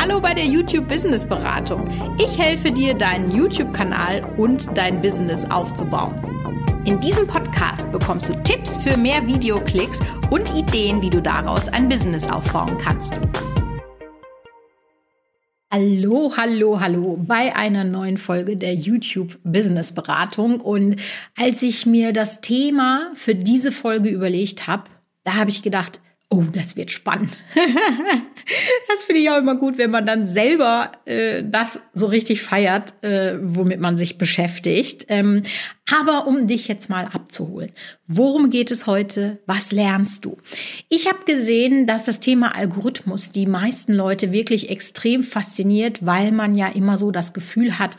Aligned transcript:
Hallo 0.00 0.20
bei 0.20 0.32
der 0.32 0.44
YouTube 0.44 0.86
Business 0.86 1.26
Beratung. 1.26 1.90
Ich 2.20 2.38
helfe 2.38 2.70
dir, 2.70 2.94
deinen 2.94 3.34
YouTube-Kanal 3.34 4.24
und 4.36 4.68
dein 4.78 5.02
Business 5.02 5.44
aufzubauen. 5.50 6.14
In 6.84 7.00
diesem 7.00 7.26
Podcast 7.26 7.90
bekommst 7.90 8.28
du 8.28 8.34
Tipps 8.44 8.78
für 8.78 8.96
mehr 8.96 9.26
Videoklicks 9.26 9.98
und 10.30 10.54
Ideen, 10.54 11.02
wie 11.02 11.10
du 11.10 11.20
daraus 11.20 11.68
ein 11.68 11.88
Business 11.88 12.28
aufbauen 12.28 12.78
kannst. 12.78 13.20
Hallo, 15.72 16.32
hallo, 16.36 16.78
hallo 16.80 17.18
bei 17.20 17.56
einer 17.56 17.82
neuen 17.82 18.18
Folge 18.18 18.56
der 18.56 18.74
YouTube 18.74 19.36
Business 19.42 19.92
Beratung. 19.92 20.60
Und 20.60 20.94
als 21.36 21.62
ich 21.62 21.86
mir 21.86 22.12
das 22.12 22.40
Thema 22.40 23.10
für 23.14 23.34
diese 23.34 23.72
Folge 23.72 24.10
überlegt 24.10 24.68
habe, 24.68 24.84
da 25.24 25.34
habe 25.34 25.50
ich 25.50 25.62
gedacht, 25.62 26.00
Oh, 26.30 26.44
das 26.52 26.76
wird 26.76 26.90
spannend. 26.90 27.30
das 28.88 29.04
finde 29.04 29.22
ich 29.22 29.30
auch 29.30 29.38
immer 29.38 29.54
gut, 29.54 29.78
wenn 29.78 29.90
man 29.90 30.04
dann 30.04 30.26
selber 30.26 30.92
äh, 31.06 31.42
das 31.42 31.80
so 31.94 32.04
richtig 32.04 32.42
feiert, 32.42 33.02
äh, 33.02 33.38
womit 33.40 33.80
man 33.80 33.96
sich 33.96 34.18
beschäftigt. 34.18 35.06
Ähm, 35.08 35.42
aber 35.90 36.26
um 36.26 36.46
dich 36.46 36.68
jetzt 36.68 36.90
mal 36.90 37.06
abzuholen, 37.06 37.72
worum 38.06 38.50
geht 38.50 38.70
es 38.70 38.86
heute? 38.86 39.38
Was 39.46 39.72
lernst 39.72 40.26
du? 40.26 40.36
Ich 40.90 41.08
habe 41.08 41.24
gesehen, 41.24 41.86
dass 41.86 42.04
das 42.04 42.20
Thema 42.20 42.54
Algorithmus 42.54 43.30
die 43.30 43.46
meisten 43.46 43.94
Leute 43.94 44.30
wirklich 44.30 44.68
extrem 44.68 45.22
fasziniert, 45.22 46.04
weil 46.04 46.32
man 46.32 46.54
ja 46.54 46.68
immer 46.68 46.98
so 46.98 47.10
das 47.10 47.32
Gefühl 47.32 47.78
hat, 47.78 47.96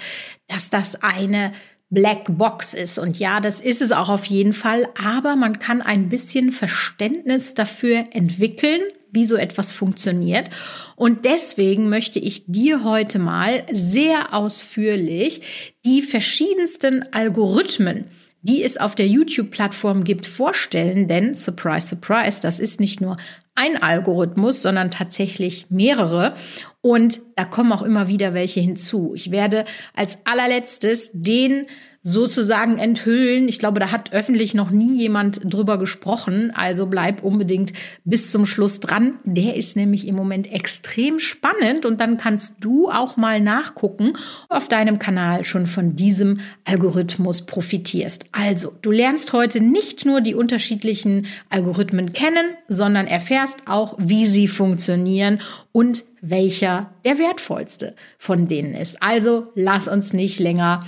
dass 0.47 0.69
das 0.69 1.01
eine 1.01 1.51
Black 1.89 2.25
Box 2.37 2.73
ist. 2.73 2.99
Und 2.99 3.17
ja, 3.17 3.39
das 3.39 3.61
ist 3.61 3.81
es 3.81 3.91
auch 3.91 4.09
auf 4.09 4.25
jeden 4.25 4.53
Fall. 4.53 4.87
Aber 5.03 5.35
man 5.35 5.59
kann 5.59 5.81
ein 5.81 6.09
bisschen 6.09 6.51
Verständnis 6.51 7.53
dafür 7.55 8.05
entwickeln, 8.11 8.81
wie 9.11 9.25
so 9.25 9.35
etwas 9.35 9.73
funktioniert. 9.73 10.49
Und 10.95 11.25
deswegen 11.25 11.89
möchte 11.89 12.19
ich 12.19 12.45
dir 12.45 12.83
heute 12.83 13.17
mal 13.17 13.65
sehr 13.71 14.33
ausführlich 14.33 15.41
die 15.83 16.01
verschiedensten 16.01 17.03
Algorithmen, 17.11 18.05
die 18.41 18.63
es 18.63 18.77
auf 18.77 18.95
der 18.95 19.07
YouTube-Plattform 19.07 20.03
gibt, 20.03 20.27
vorstellen. 20.27 21.07
Denn, 21.07 21.33
surprise, 21.33 21.87
surprise, 21.87 22.39
das 22.41 22.59
ist 22.59 22.79
nicht 22.79 23.01
nur 23.01 23.17
ein 23.59 23.81
Algorithmus, 23.81 24.61
sondern 24.61 24.89
tatsächlich 24.89 25.67
mehrere. 25.69 26.33
Und 26.81 27.19
da 27.35 27.43
kommen 27.43 27.73
auch 27.73 27.81
immer 27.81 28.07
wieder 28.07 28.33
welche 28.33 28.61
hinzu. 28.61 29.11
Ich 29.15 29.31
werde 29.31 29.65
als 29.93 30.19
allerletztes 30.25 31.11
den 31.13 31.67
sozusagen 32.01 32.77
enthüllen. 32.77 33.47
Ich 33.49 33.59
glaube, 33.59 33.79
da 33.79 33.91
hat 33.91 34.13
öffentlich 34.13 34.53
noch 34.53 34.71
nie 34.71 34.97
jemand 34.97 35.41
drüber 35.43 35.77
gesprochen. 35.77 36.51
Also 36.55 36.85
bleib 36.85 37.23
unbedingt 37.23 37.73
bis 38.05 38.31
zum 38.31 38.45
Schluss 38.45 38.79
dran. 38.79 39.17
Der 39.25 39.55
ist 39.55 39.75
nämlich 39.75 40.07
im 40.07 40.15
Moment 40.15 40.51
extrem 40.51 41.19
spannend 41.19 41.85
und 41.85 41.99
dann 41.99 42.17
kannst 42.17 42.63
du 42.63 42.89
auch 42.89 43.17
mal 43.17 43.41
nachgucken, 43.41 44.13
auf 44.47 44.67
deinem 44.69 44.97
Kanal 44.97 45.43
schon 45.43 45.65
von 45.65 45.95
diesem 45.95 46.39
Algorithmus 46.63 47.41
profitierst. 47.41 48.25
Also, 48.31 48.73
du 48.81 48.91
lernst 48.91 49.33
heute 49.33 49.59
nicht 49.59 50.05
nur 50.05 50.21
die 50.21 50.35
unterschiedlichen 50.35 51.27
Algorithmen 51.49 52.13
kennen, 52.13 52.55
sondern 52.67 53.07
erfährst 53.07 53.67
auch, 53.67 53.95
wie 53.97 54.25
sie 54.25 54.47
funktionieren 54.47 55.39
und 55.71 56.05
welcher 56.21 56.91
der 57.05 57.17
wertvollste 57.17 57.95
von 58.17 58.47
denen 58.47 58.73
ist. 58.73 59.01
Also 59.01 59.47
lass 59.55 59.87
uns 59.87 60.13
nicht 60.13 60.39
länger 60.39 60.85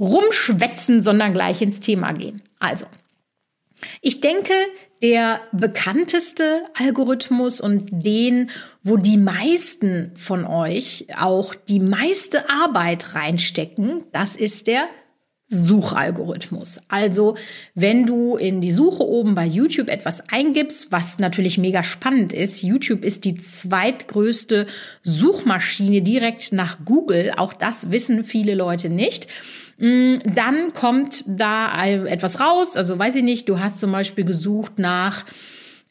rumschwätzen, 0.00 1.02
sondern 1.02 1.32
gleich 1.32 1.62
ins 1.62 1.80
Thema 1.80 2.12
gehen. 2.12 2.42
Also, 2.58 2.86
ich 4.00 4.20
denke, 4.20 4.52
der 5.02 5.40
bekannteste 5.52 6.64
Algorithmus 6.74 7.60
und 7.60 7.88
den, 7.90 8.50
wo 8.82 8.96
die 8.96 9.16
meisten 9.16 10.12
von 10.16 10.44
euch 10.44 11.06
auch 11.16 11.54
die 11.54 11.80
meiste 11.80 12.50
Arbeit 12.50 13.14
reinstecken, 13.14 14.04
das 14.12 14.34
ist 14.34 14.66
der 14.66 14.88
Suchalgorithmus. 15.48 16.78
Also, 16.88 17.36
wenn 17.74 18.04
du 18.04 18.36
in 18.36 18.60
die 18.60 18.70
Suche 18.70 19.02
oben 19.02 19.34
bei 19.34 19.46
YouTube 19.46 19.88
etwas 19.88 20.22
eingibst, 20.28 20.92
was 20.92 21.18
natürlich 21.18 21.56
mega 21.56 21.82
spannend 21.82 22.34
ist, 22.34 22.62
YouTube 22.62 23.02
ist 23.02 23.24
die 23.24 23.34
zweitgrößte 23.34 24.66
Suchmaschine 25.02 26.02
direkt 26.02 26.52
nach 26.52 26.84
Google. 26.84 27.32
Auch 27.36 27.54
das 27.54 27.90
wissen 27.90 28.24
viele 28.24 28.54
Leute 28.54 28.90
nicht. 28.90 29.26
Mm, 29.78 30.16
dann 30.24 30.74
kommt 30.74 31.24
da 31.26 31.82
etwas 31.86 32.40
raus. 32.40 32.76
Also, 32.76 32.98
weiß 32.98 33.16
ich 33.16 33.24
nicht, 33.24 33.48
du 33.48 33.58
hast 33.58 33.80
zum 33.80 33.92
Beispiel 33.92 34.24
gesucht 34.24 34.78
nach 34.78 35.24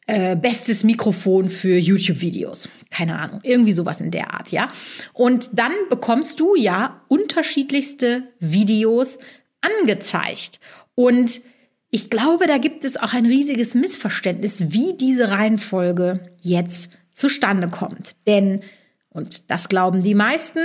äh, 0.09 0.37
bestes 0.37 0.85
Mikrofon 0.85 1.49
für 1.49 1.77
YouTube-Videos. 1.77 2.69
Keine 2.89 3.19
Ahnung, 3.19 3.41
irgendwie 3.43 3.73
sowas 3.73 3.99
in 3.99 4.09
der 4.09 4.33
Art, 4.33 4.51
ja. 4.51 4.69
Und 5.11 5.49
dann 5.51 5.73
bekommst 5.89 6.39
du 6.39 6.55
ja 6.55 7.01
unterschiedlichste 7.09 8.23
Videos 8.39 9.19
angezeigt. 9.61 10.59
Und 10.95 11.41
ich 11.89 12.09
glaube, 12.09 12.47
da 12.47 12.57
gibt 12.57 12.85
es 12.85 12.97
auch 12.97 13.13
ein 13.13 13.25
riesiges 13.25 13.73
Missverständnis, 13.73 14.71
wie 14.71 14.97
diese 14.97 15.31
Reihenfolge 15.31 16.35
jetzt 16.41 16.91
zustande 17.11 17.67
kommt. 17.69 18.15
Denn, 18.27 18.61
und 19.09 19.49
das 19.49 19.69
glauben 19.69 20.03
die 20.03 20.15
meisten, 20.15 20.59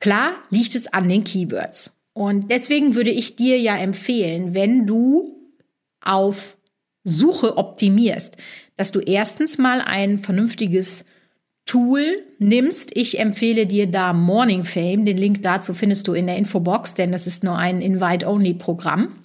klar 0.00 0.34
liegt 0.50 0.74
es 0.74 0.86
an 0.86 1.08
den 1.08 1.24
Keywords. 1.24 1.96
Und 2.12 2.50
deswegen 2.50 2.94
würde 2.94 3.10
ich 3.10 3.36
dir 3.36 3.58
ja 3.58 3.76
empfehlen, 3.76 4.54
wenn 4.54 4.86
du 4.86 5.34
auf 6.00 6.56
Suche 7.04 7.56
optimierst, 7.56 8.36
dass 8.76 8.92
du 8.92 9.00
erstens 9.00 9.58
mal 9.58 9.80
ein 9.80 10.18
vernünftiges 10.18 11.04
Tool 11.72 12.22
nimmst. 12.38 12.90
Ich 12.94 13.18
empfehle 13.18 13.64
dir 13.64 13.86
da 13.86 14.12
Morning 14.12 14.62
Fame. 14.62 15.06
Den 15.06 15.16
Link 15.16 15.42
dazu 15.42 15.72
findest 15.72 16.06
du 16.06 16.12
in 16.12 16.26
der 16.26 16.36
Infobox, 16.36 16.92
denn 16.92 17.12
das 17.12 17.26
ist 17.26 17.44
nur 17.44 17.56
ein 17.56 17.80
Invite-Only-Programm. 17.80 19.16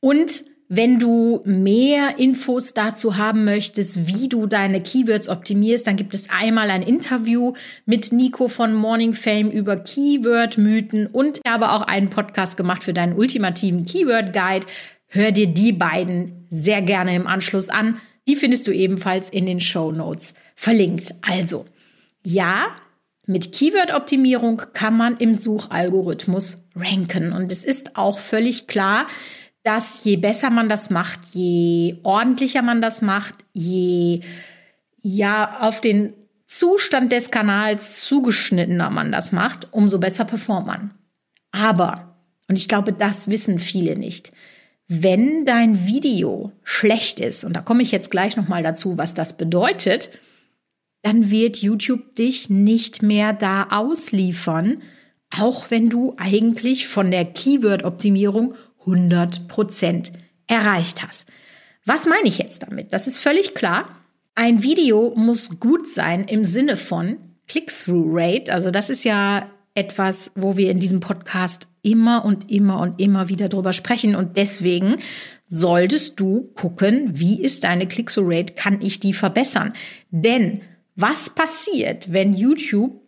Und 0.00 0.42
wenn 0.68 0.98
du 0.98 1.42
mehr 1.44 2.18
Infos 2.18 2.74
dazu 2.74 3.18
haben 3.18 3.44
möchtest, 3.44 4.08
wie 4.08 4.28
du 4.28 4.48
deine 4.48 4.80
Keywords 4.80 5.28
optimierst, 5.28 5.86
dann 5.86 5.94
gibt 5.94 6.12
es 6.12 6.28
einmal 6.28 6.70
ein 6.70 6.82
Interview 6.82 7.52
mit 7.84 8.10
Nico 8.10 8.48
von 8.48 8.74
Morning 8.74 9.14
Fame 9.14 9.52
über 9.52 9.76
Keyword-Mythen 9.76 11.06
und 11.06 11.38
ich 11.44 11.48
habe 11.48 11.70
auch 11.70 11.82
einen 11.82 12.10
Podcast 12.10 12.56
gemacht 12.56 12.82
für 12.82 12.94
deinen 12.94 13.12
ultimativen 13.12 13.86
Keyword-Guide. 13.86 14.66
Hör 15.06 15.30
dir 15.30 15.46
die 15.46 15.70
beiden 15.70 16.48
sehr 16.50 16.82
gerne 16.82 17.14
im 17.14 17.28
Anschluss 17.28 17.68
an. 17.68 18.00
Die 18.26 18.34
findest 18.34 18.66
du 18.66 18.72
ebenfalls 18.72 19.30
in 19.30 19.46
den 19.46 19.60
Show 19.60 19.92
Notes 19.92 20.34
verlinkt. 20.56 21.14
Also, 21.22 21.64
ja, 22.26 22.72
mit 23.24 23.52
Keyword-Optimierung 23.52 24.62
kann 24.72 24.96
man 24.96 25.16
im 25.18 25.32
Suchalgorithmus 25.32 26.56
ranken. 26.74 27.32
Und 27.32 27.52
es 27.52 27.64
ist 27.64 27.96
auch 27.96 28.18
völlig 28.18 28.66
klar, 28.66 29.06
dass 29.62 30.02
je 30.02 30.16
besser 30.16 30.50
man 30.50 30.68
das 30.68 30.90
macht, 30.90 31.20
je 31.34 31.98
ordentlicher 32.02 32.62
man 32.62 32.82
das 32.82 33.00
macht, 33.00 33.34
je 33.52 34.22
ja 35.02 35.60
auf 35.60 35.80
den 35.80 36.14
Zustand 36.46 37.12
des 37.12 37.30
Kanals 37.30 38.04
zugeschnittener 38.06 38.90
man 38.90 39.12
das 39.12 39.30
macht, 39.30 39.72
umso 39.72 40.00
besser 40.00 40.24
performt 40.24 40.66
man. 40.66 40.94
Aber, 41.52 42.16
und 42.48 42.58
ich 42.58 42.66
glaube, 42.66 42.92
das 42.92 43.28
wissen 43.28 43.60
viele 43.60 43.96
nicht, 43.96 44.32
wenn 44.88 45.44
dein 45.44 45.86
Video 45.86 46.50
schlecht 46.64 47.20
ist, 47.20 47.44
und 47.44 47.52
da 47.52 47.60
komme 47.60 47.84
ich 47.84 47.92
jetzt 47.92 48.10
gleich 48.10 48.36
nochmal 48.36 48.64
dazu, 48.64 48.98
was 48.98 49.14
das 49.14 49.36
bedeutet, 49.36 50.10
dann 51.02 51.30
wird 51.30 51.58
YouTube 51.58 52.14
dich 52.16 52.50
nicht 52.50 53.02
mehr 53.02 53.32
da 53.32 53.68
ausliefern, 53.70 54.82
auch 55.38 55.70
wenn 55.70 55.88
du 55.88 56.14
eigentlich 56.16 56.88
von 56.88 57.10
der 57.10 57.24
Keyword-Optimierung 57.24 58.54
100 58.80 59.48
Prozent 59.48 60.12
erreicht 60.46 61.02
hast. 61.02 61.28
Was 61.84 62.06
meine 62.06 62.28
ich 62.28 62.38
jetzt 62.38 62.62
damit? 62.62 62.92
Das 62.92 63.06
ist 63.06 63.18
völlig 63.18 63.54
klar. 63.54 63.88
Ein 64.34 64.62
Video 64.62 65.14
muss 65.16 65.60
gut 65.60 65.88
sein 65.88 66.24
im 66.24 66.44
Sinne 66.44 66.76
von 66.76 67.16
Click-Through-Rate. 67.48 68.52
Also 68.52 68.70
das 68.70 68.90
ist 68.90 69.04
ja 69.04 69.50
etwas, 69.74 70.32
wo 70.34 70.56
wir 70.56 70.70
in 70.70 70.80
diesem 70.80 71.00
Podcast 71.00 71.68
immer 71.82 72.24
und 72.24 72.50
immer 72.50 72.80
und 72.80 73.00
immer 73.00 73.28
wieder 73.28 73.48
drüber 73.48 73.72
sprechen. 73.72 74.16
Und 74.16 74.36
deswegen 74.36 74.96
solltest 75.46 76.18
du 76.18 76.50
gucken, 76.54 77.10
wie 77.12 77.40
ist 77.40 77.64
deine 77.64 77.86
Click-Through-Rate? 77.86 78.54
Kann 78.54 78.80
ich 78.80 78.98
die 78.98 79.12
verbessern? 79.12 79.74
Denn 80.10 80.62
was 80.96 81.30
passiert, 81.30 82.12
wenn 82.12 82.32
YouTube 82.32 83.00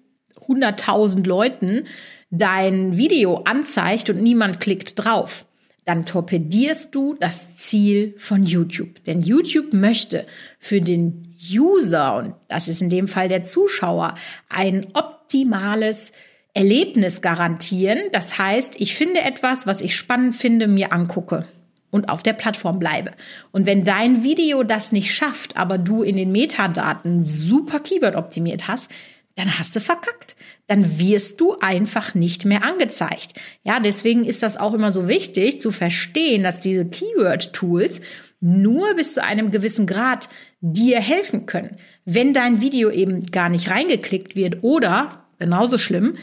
100.000 0.46 1.26
Leuten 1.26 1.84
dein 2.30 2.96
Video 2.96 3.38
anzeigt 3.44 4.10
und 4.10 4.22
niemand 4.22 4.60
klickt 4.60 4.98
drauf? 4.98 5.46
dann 5.88 6.04
torpedierst 6.04 6.94
du 6.94 7.14
das 7.18 7.56
Ziel 7.56 8.12
von 8.18 8.44
YouTube. 8.44 9.02
Denn 9.04 9.22
YouTube 9.22 9.72
möchte 9.72 10.26
für 10.58 10.82
den 10.82 11.34
User, 11.50 12.14
und 12.14 12.34
das 12.48 12.68
ist 12.68 12.82
in 12.82 12.90
dem 12.90 13.08
Fall 13.08 13.28
der 13.28 13.42
Zuschauer, 13.42 14.14
ein 14.50 14.86
optimales 14.92 16.12
Erlebnis 16.52 17.22
garantieren. 17.22 18.00
Das 18.12 18.36
heißt, 18.36 18.78
ich 18.78 18.96
finde 18.96 19.20
etwas, 19.20 19.66
was 19.66 19.80
ich 19.80 19.96
spannend 19.96 20.36
finde, 20.36 20.68
mir 20.68 20.92
angucke 20.92 21.46
und 21.90 22.08
auf 22.08 22.22
der 22.22 22.32
Plattform 22.32 22.78
bleibe. 22.78 23.12
Und 23.50 23.66
wenn 23.66 23.84
dein 23.84 24.22
Video 24.22 24.62
das 24.62 24.92
nicht 24.92 25.14
schafft, 25.14 25.56
aber 25.56 25.78
du 25.78 26.02
in 26.02 26.16
den 26.16 26.32
Metadaten 26.32 27.24
super 27.24 27.80
Keyword 27.80 28.16
optimiert 28.16 28.68
hast, 28.68 28.90
dann 29.36 29.58
hast 29.58 29.74
du 29.76 29.80
verkackt. 29.80 30.34
Dann 30.66 30.98
wirst 30.98 31.40
du 31.40 31.56
einfach 31.60 32.14
nicht 32.14 32.44
mehr 32.44 32.64
angezeigt. 32.64 33.34
Ja, 33.62 33.78
deswegen 33.78 34.24
ist 34.24 34.42
das 34.42 34.56
auch 34.56 34.74
immer 34.74 34.90
so 34.90 35.06
wichtig 35.06 35.60
zu 35.60 35.70
verstehen, 35.70 36.42
dass 36.42 36.60
diese 36.60 36.84
Keyword-Tools 36.84 38.00
nur 38.40 38.94
bis 38.94 39.14
zu 39.14 39.22
einem 39.22 39.50
gewissen 39.50 39.86
Grad 39.86 40.28
dir 40.60 41.00
helfen 41.00 41.46
können. 41.46 41.76
Wenn 42.04 42.32
dein 42.32 42.60
Video 42.60 42.90
eben 42.90 43.26
gar 43.26 43.48
nicht 43.48 43.70
reingeklickt 43.70 44.34
wird 44.34 44.62
oder, 44.62 45.24
genauso 45.38 45.78
schlimm, 45.78 46.14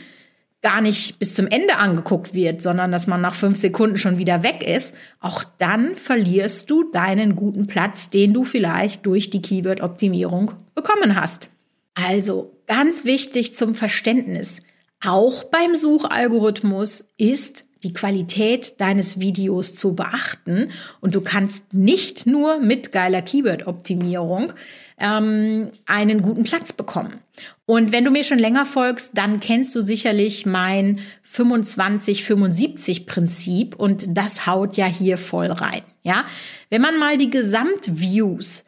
gar 0.65 0.81
nicht 0.81 1.19
bis 1.19 1.35
zum 1.35 1.45
Ende 1.45 1.77
angeguckt 1.77 2.33
wird, 2.33 2.59
sondern 2.59 2.91
dass 2.91 3.05
man 3.05 3.21
nach 3.21 3.35
fünf 3.35 3.59
Sekunden 3.59 3.97
schon 3.97 4.17
wieder 4.17 4.41
weg 4.41 4.67
ist, 4.67 4.95
auch 5.19 5.43
dann 5.59 5.95
verlierst 5.95 6.71
du 6.71 6.89
deinen 6.89 7.35
guten 7.35 7.67
Platz, 7.67 8.09
den 8.09 8.33
du 8.33 8.43
vielleicht 8.43 9.05
durch 9.05 9.29
die 9.29 9.43
Keyword-Optimierung 9.43 10.53
bekommen 10.73 11.15
hast. 11.15 11.51
Also 11.93 12.57
ganz 12.65 13.05
wichtig 13.05 13.53
zum 13.53 13.75
Verständnis. 13.75 14.63
Auch 15.05 15.43
beim 15.43 15.75
Suchalgorithmus 15.75 17.05
ist 17.15 17.64
die 17.83 17.93
Qualität 17.93 18.79
deines 18.79 19.19
Videos 19.19 19.75
zu 19.75 19.95
beachten 19.95 20.69
und 21.01 21.15
du 21.15 21.21
kannst 21.21 21.73
nicht 21.73 22.25
nur 22.25 22.59
mit 22.59 22.91
geiler 22.91 23.21
Keyword-Optimierung 23.21 24.53
ähm, 24.97 25.71
einen 25.85 26.21
guten 26.21 26.43
Platz 26.43 26.73
bekommen. 26.73 27.19
Und 27.65 27.91
wenn 27.91 28.05
du 28.05 28.11
mir 28.11 28.23
schon 28.23 28.39
länger 28.39 28.65
folgst, 28.65 29.11
dann 29.17 29.39
kennst 29.39 29.75
du 29.75 29.81
sicherlich 29.81 30.45
mein 30.45 30.99
25-75 31.29 33.05
Prinzip 33.05 33.75
und 33.75 34.17
das 34.17 34.47
haut 34.47 34.77
ja 34.77 34.85
hier 34.85 35.17
voll 35.17 35.51
rein. 35.51 35.81
Ja, 36.03 36.25
wenn 36.69 36.81
man 36.81 36.97
mal 36.97 37.17
die 37.17 37.29
Gesamtviews 37.29 38.63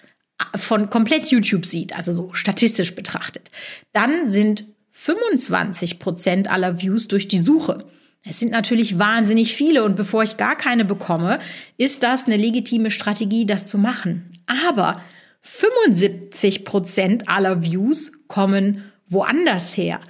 von 0.55 0.89
komplett 0.89 1.27
YouTube 1.27 1.65
sieht, 1.65 1.95
also 1.95 2.11
so 2.11 2.33
statistisch 2.33 2.93
betrachtet, 2.93 3.49
dann 3.93 4.29
sind 4.29 4.65
25 4.91 5.99
Prozent 5.99 6.49
aller 6.49 6.81
Views 6.81 7.07
durch 7.07 7.27
die 7.27 7.39
Suche. 7.39 7.85
Es 8.29 8.39
sind 8.39 8.51
natürlich 8.51 8.99
wahnsinnig 8.99 9.55
viele 9.55 9.83
und 9.83 9.95
bevor 9.95 10.23
ich 10.23 10.37
gar 10.37 10.55
keine 10.55 10.85
bekomme, 10.85 11.39
ist 11.77 12.03
das 12.03 12.25
eine 12.25 12.35
legitime 12.35 12.91
Strategie, 12.91 13.45
das 13.45 13.67
zu 13.67 13.77
machen. 13.77 14.31
Aber 14.47 15.01
75 15.41 16.65
Prozent 16.65 17.29
aller 17.29 17.63
Views 17.63 18.11
kommen 18.27 18.83
woanders 19.07 19.77
her. 19.77 20.01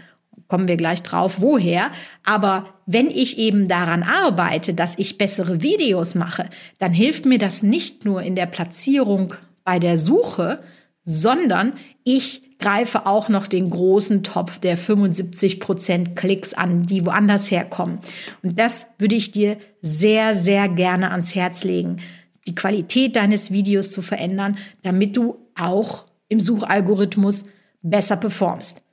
Kommen 0.48 0.68
wir 0.68 0.78
gleich 0.78 1.04
drauf, 1.04 1.42
woher. 1.42 1.92
Aber 2.24 2.74
wenn 2.86 3.12
ich 3.12 3.38
eben 3.38 3.68
daran 3.68 4.02
arbeite, 4.02 4.74
dass 4.74 4.98
ich 4.98 5.18
bessere 5.18 5.62
Videos 5.62 6.16
mache, 6.16 6.50
dann 6.80 6.94
hilft 6.94 7.26
mir 7.26 7.38
das 7.38 7.62
nicht 7.62 8.06
nur 8.06 8.24
in 8.24 8.36
der 8.36 8.46
Platzierung 8.46 9.36
bei 9.64 9.78
der 9.78 9.98
Suche, 9.98 10.60
sondern 11.10 11.74
ich 12.04 12.58
greife 12.60 13.06
auch 13.06 13.30
noch 13.30 13.48
den 13.48 13.70
großen 13.70 14.24
Topf 14.24 14.60
der 14.60 14.78
75 14.78 15.60
Prozent 15.60 16.16
Klicks 16.16 16.54
an, 16.54 16.84
die 16.84 17.06
woanders 17.06 17.50
herkommen. 17.50 18.00
Und 18.44 18.60
das 18.60 18.88
würde 19.00 19.16
ich 19.16 19.32
dir 19.32 19.58
sehr, 19.82 20.34
sehr 20.34 20.68
gerne 20.68 21.12
ans 21.12 21.34
Herz 21.34 21.64
legen 21.64 22.02
die 22.48 22.56
Qualität 22.56 23.16
deines 23.16 23.52
Videos 23.52 23.92
zu 23.92 24.02
verändern, 24.02 24.58
damit 24.82 25.18
du 25.18 25.38
auch 25.56 26.06
im 26.30 26.40
Suchalgorithmus 26.40 27.44
besser 27.82 28.16
performst. 28.16 28.84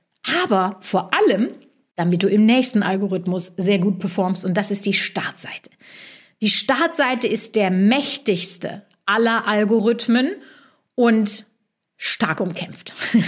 Aber 0.45 0.77
vor 0.81 1.11
allem, 1.15 1.51
damit 1.97 2.23
du 2.23 2.29
im 2.29 2.45
nächsten 2.45 2.83
Algorithmus 2.83 3.53
sehr 3.57 3.79
gut 3.79 4.01
performst 4.01 4.45
und 4.45 4.55
das 4.55 4.71
ist 4.71 4.85
die 4.85 4.93
Startseite. 4.93 5.71
Die 6.43 6.51
Startseite 6.51 7.29
ist 7.29 7.55
der 7.55 7.71
mächtigste 7.71 8.83
aller 9.07 9.47
Algorithmen 9.47 10.35
und 10.97 11.47
stark 11.97 12.41
umkämpft. 12.41 12.95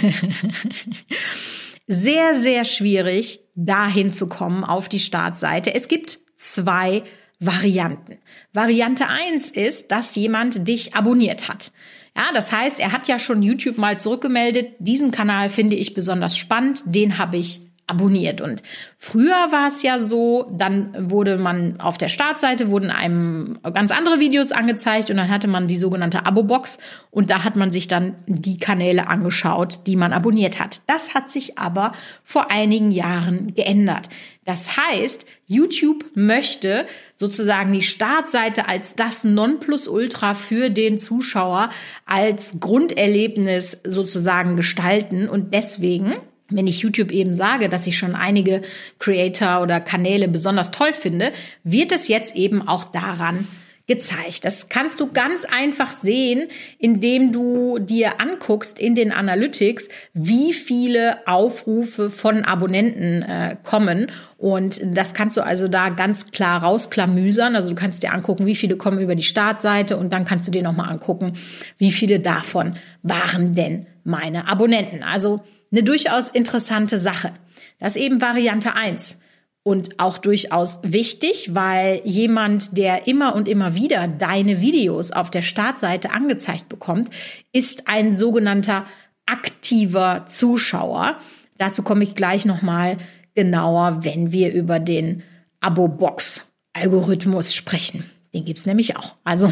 sehr, 1.87 2.35
sehr 2.35 2.65
schwierig, 2.65 3.41
dahin 3.55 4.13
zu 4.13 4.29
kommen 4.29 4.65
auf 4.65 4.89
die 4.89 4.99
Startseite. 4.99 5.75
Es 5.75 5.89
gibt 5.89 6.19
zwei 6.37 7.05
Varianten. 7.39 8.19
Variante 8.53 9.09
eins 9.09 9.51
ist, 9.51 9.93
dass 9.93 10.17
jemand 10.17 10.67
dich 10.67 10.95
abonniert 10.95 11.49
hat. 11.49 11.71
Ja, 12.17 12.33
das 12.33 12.51
heißt, 12.51 12.81
er 12.81 12.93
hat 12.93 13.09
ja 13.09 13.19
schon 13.19 13.43
YouTube 13.43 13.77
mal 13.77 13.99
zurückgemeldet, 13.99 14.73
diesen 14.79 15.11
Kanal 15.11 15.51
finde 15.51 15.77
ich 15.77 15.93
besonders 15.93 16.39
spannend, 16.39 16.81
den 16.87 17.19
habe 17.19 17.37
ich 17.37 17.61
abonniert. 17.87 18.41
Und 18.41 18.63
früher 18.97 19.53
war 19.53 19.69
es 19.69 19.83
ja 19.83 19.99
so, 19.99 20.51
dann 20.53 21.11
wurde 21.11 21.37
man 21.37 21.81
auf 21.81 21.99
der 21.99 22.09
Startseite, 22.09 22.71
wurden 22.71 22.91
einem 22.91 23.59
ganz 23.63 23.93
andere 23.93 24.19
Videos 24.19 24.53
angezeigt 24.53 25.11
und 25.11 25.17
dann 25.17 25.29
hatte 25.29 25.49
man 25.49 25.69
die 25.69 25.77
sogenannte 25.77 26.27
Abo-Box 26.27 26.79
und 27.11 27.31
da 27.31 27.45
hat 27.45 27.57
man 27.57 27.71
sich 27.71 27.87
dann 27.87 28.17
die 28.27 28.57
Kanäle 28.57 29.09
angeschaut, 29.09 29.87
die 29.87 29.97
man 29.97 30.13
abonniert 30.13 30.59
hat. 30.59 30.81
Das 30.87 31.15
hat 31.15 31.31
sich 31.31 31.59
aber 31.59 31.93
vor 32.25 32.51
einigen 32.51 32.91
Jahren 32.91 33.55
geändert. 33.55 34.09
Das 34.45 34.77
heißt, 34.77 35.27
YouTube 35.47 36.05
möchte 36.15 36.87
sozusagen 37.17 37.73
die 37.73 37.83
Startseite 37.83 38.69
als 38.69 38.95
das 38.95 39.25
Nonplusultra 39.25 40.35
für 40.35 40.71
den 40.71 40.99
Zuschauer 40.99 41.71
als 42.05 42.57
Grunderlebnis 42.61 43.81
sozusagen 43.85 44.57
gestalten 44.57 45.29
und 45.29 45.53
deswegen 45.53 46.15
wenn 46.49 46.67
ich 46.67 46.81
YouTube 46.81 47.11
eben 47.11 47.33
sage, 47.33 47.69
dass 47.69 47.87
ich 47.87 47.99
schon 47.99 48.15
einige 48.15 48.63
Creator 48.99 49.63
oder 49.63 49.81
Kanäle 49.81 50.29
besonders 50.29 50.71
toll 50.71 50.93
finde, 50.93 51.33
wird 51.65 51.93
es 51.93 52.09
jetzt 52.09 52.37
eben 52.37 52.67
auch 52.67 52.85
daran 52.85 53.47
gezeigt. 53.87 54.45
Das 54.45 54.69
kannst 54.69 54.99
du 54.99 55.13
ganz 55.13 55.45
einfach 55.45 55.93
sehen, 55.93 56.49
indem 56.79 57.31
du 57.31 57.79
dir 57.79 58.21
anguckst 58.21 58.81
in 58.81 58.97
den 58.97 59.13
Analytics, 59.13 59.89
wie 60.13 60.53
viele 60.53 61.27
Aufrufe 61.27 62.11
von 62.11 62.45
Abonnenten 62.45 63.23
äh, 63.23 63.57
kommen. 63.63 64.11
Und 64.39 64.81
das 64.85 65.15
kannst 65.15 65.37
du 65.37 65.45
also 65.45 65.69
da 65.69 65.91
ganz 65.91 66.33
klar 66.33 66.65
rausklamüsern. 66.65 67.55
Also 67.55 67.71
du 67.71 67.77
kannst 67.77 68.03
dir 68.03 68.13
angucken, 68.13 68.47
wie 68.47 68.57
viele 68.57 68.77
kommen 68.77 68.99
über 68.99 69.15
die 69.15 69.23
Startseite 69.23 69.97
und 69.97 70.13
dann 70.13 70.25
kannst 70.25 70.49
du 70.49 70.53
dir 70.53 70.63
nochmal 70.63 70.91
angucken, 70.91 71.35
wie 71.79 71.93
viele 71.93 72.19
davon 72.19 72.77
waren 73.03 73.55
denn 73.55 73.87
meine 74.03 74.49
Abonnenten. 74.49 75.05
Also 75.05 75.43
eine 75.73 75.83
durchaus 75.83 76.29
interessante 76.31 76.99
Sache. 76.99 77.33
Das 77.79 77.97
ist 77.97 78.03
eben 78.03 78.23
Variante 78.23 78.75
eins 78.75 79.19
und 79.67 79.99
auch 79.99 80.19
durchaus 80.19 80.79
wichtig, 80.85 81.57
weil 81.57 82.01
jemand, 82.05 82.79
der 82.79 83.09
immer 83.09 83.35
und 83.35 83.49
immer 83.49 83.75
wieder 83.75 84.07
deine 84.07 84.61
Videos 84.61 85.11
auf 85.11 85.29
der 85.29 85.43
Startseite 85.43 86.13
angezeigt 86.13 86.69
bekommt, 86.69 87.11
ist 87.53 87.89
ein 87.89 88.15
sogenannter 88.15 88.85
aktiver 89.27 90.27
Zuschauer. 90.29 91.19
Dazu 91.59 91.83
komme 91.83 92.05
ich 92.05 92.15
gleich 92.15 92.47
nochmal 92.47 92.99
genauer, 93.35 94.05
wenn 94.05 94.31
wir 94.31 94.53
über 94.53 94.79
den 94.79 95.25
Abo-Box-Algorithmus 95.61 97.53
sprechen. 97.53 98.05
Den 98.33 98.45
gibt's 98.45 98.67
nämlich 98.67 98.97
auch. 98.97 99.17
Also 99.25 99.51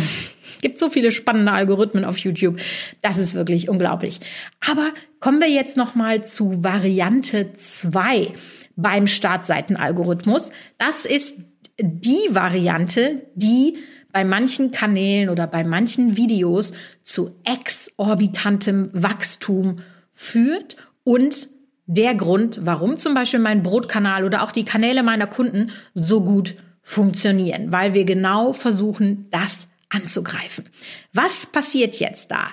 gibt 0.64 0.78
so 0.78 0.88
viele 0.88 1.10
spannende 1.10 1.52
Algorithmen 1.52 2.06
auf 2.06 2.16
YouTube. 2.16 2.58
Das 3.02 3.18
ist 3.18 3.34
wirklich 3.34 3.68
unglaublich. 3.68 4.18
Aber 4.66 4.90
kommen 5.20 5.40
wir 5.40 5.50
jetzt 5.50 5.76
noch 5.76 5.94
mal 5.94 6.24
zu 6.24 6.64
Variante 6.64 7.52
2 7.52 8.32
beim 8.74 9.06
Startseitenalgorithmus. 9.06 10.52
Das 10.78 11.04
ist 11.04 11.36
die 11.78 12.28
Variante, 12.30 13.26
die 13.34 13.76
bei 14.10 14.24
manchen 14.24 14.70
Kanälen 14.70 15.28
oder 15.28 15.46
bei 15.46 15.64
manchen 15.64 16.16
Videos 16.16 16.72
zu 17.02 17.34
exorbitantem 17.44 18.88
Wachstum 18.94 19.76
führt 20.12 20.76
und 21.02 21.48
der 21.86 22.14
Grund, 22.14 22.60
warum 22.62 22.96
zum 22.96 23.12
Beispiel 23.12 23.40
mein 23.40 23.62
Brotkanal 23.62 24.24
oder 24.24 24.42
auch 24.42 24.52
die 24.52 24.64
Kanäle 24.64 25.02
meiner 25.02 25.26
Kunden 25.26 25.72
so 25.92 26.22
gut 26.22 26.54
funktionieren, 26.80 27.70
weil 27.70 27.92
wir 27.92 28.04
genau 28.04 28.54
versuchen, 28.54 29.26
das 29.30 29.68
anzugreifen. 29.94 30.68
Was 31.12 31.46
passiert 31.46 31.96
jetzt 31.96 32.30
da? 32.30 32.48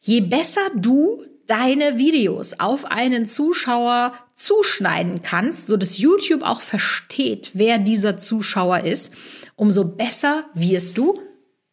Je 0.00 0.20
besser 0.20 0.70
du 0.76 1.24
deine 1.46 1.98
Videos 1.98 2.58
auf 2.58 2.84
einen 2.84 3.26
Zuschauer 3.26 4.12
zuschneiden 4.34 5.22
kannst, 5.22 5.66
so 5.66 5.76
dass 5.76 5.98
YouTube 5.98 6.42
auch 6.42 6.60
versteht, 6.60 7.50
wer 7.54 7.78
dieser 7.78 8.18
Zuschauer 8.18 8.80
ist, 8.80 9.12
umso 9.54 9.84
besser 9.84 10.44
wirst 10.54 10.98
du, 10.98 11.20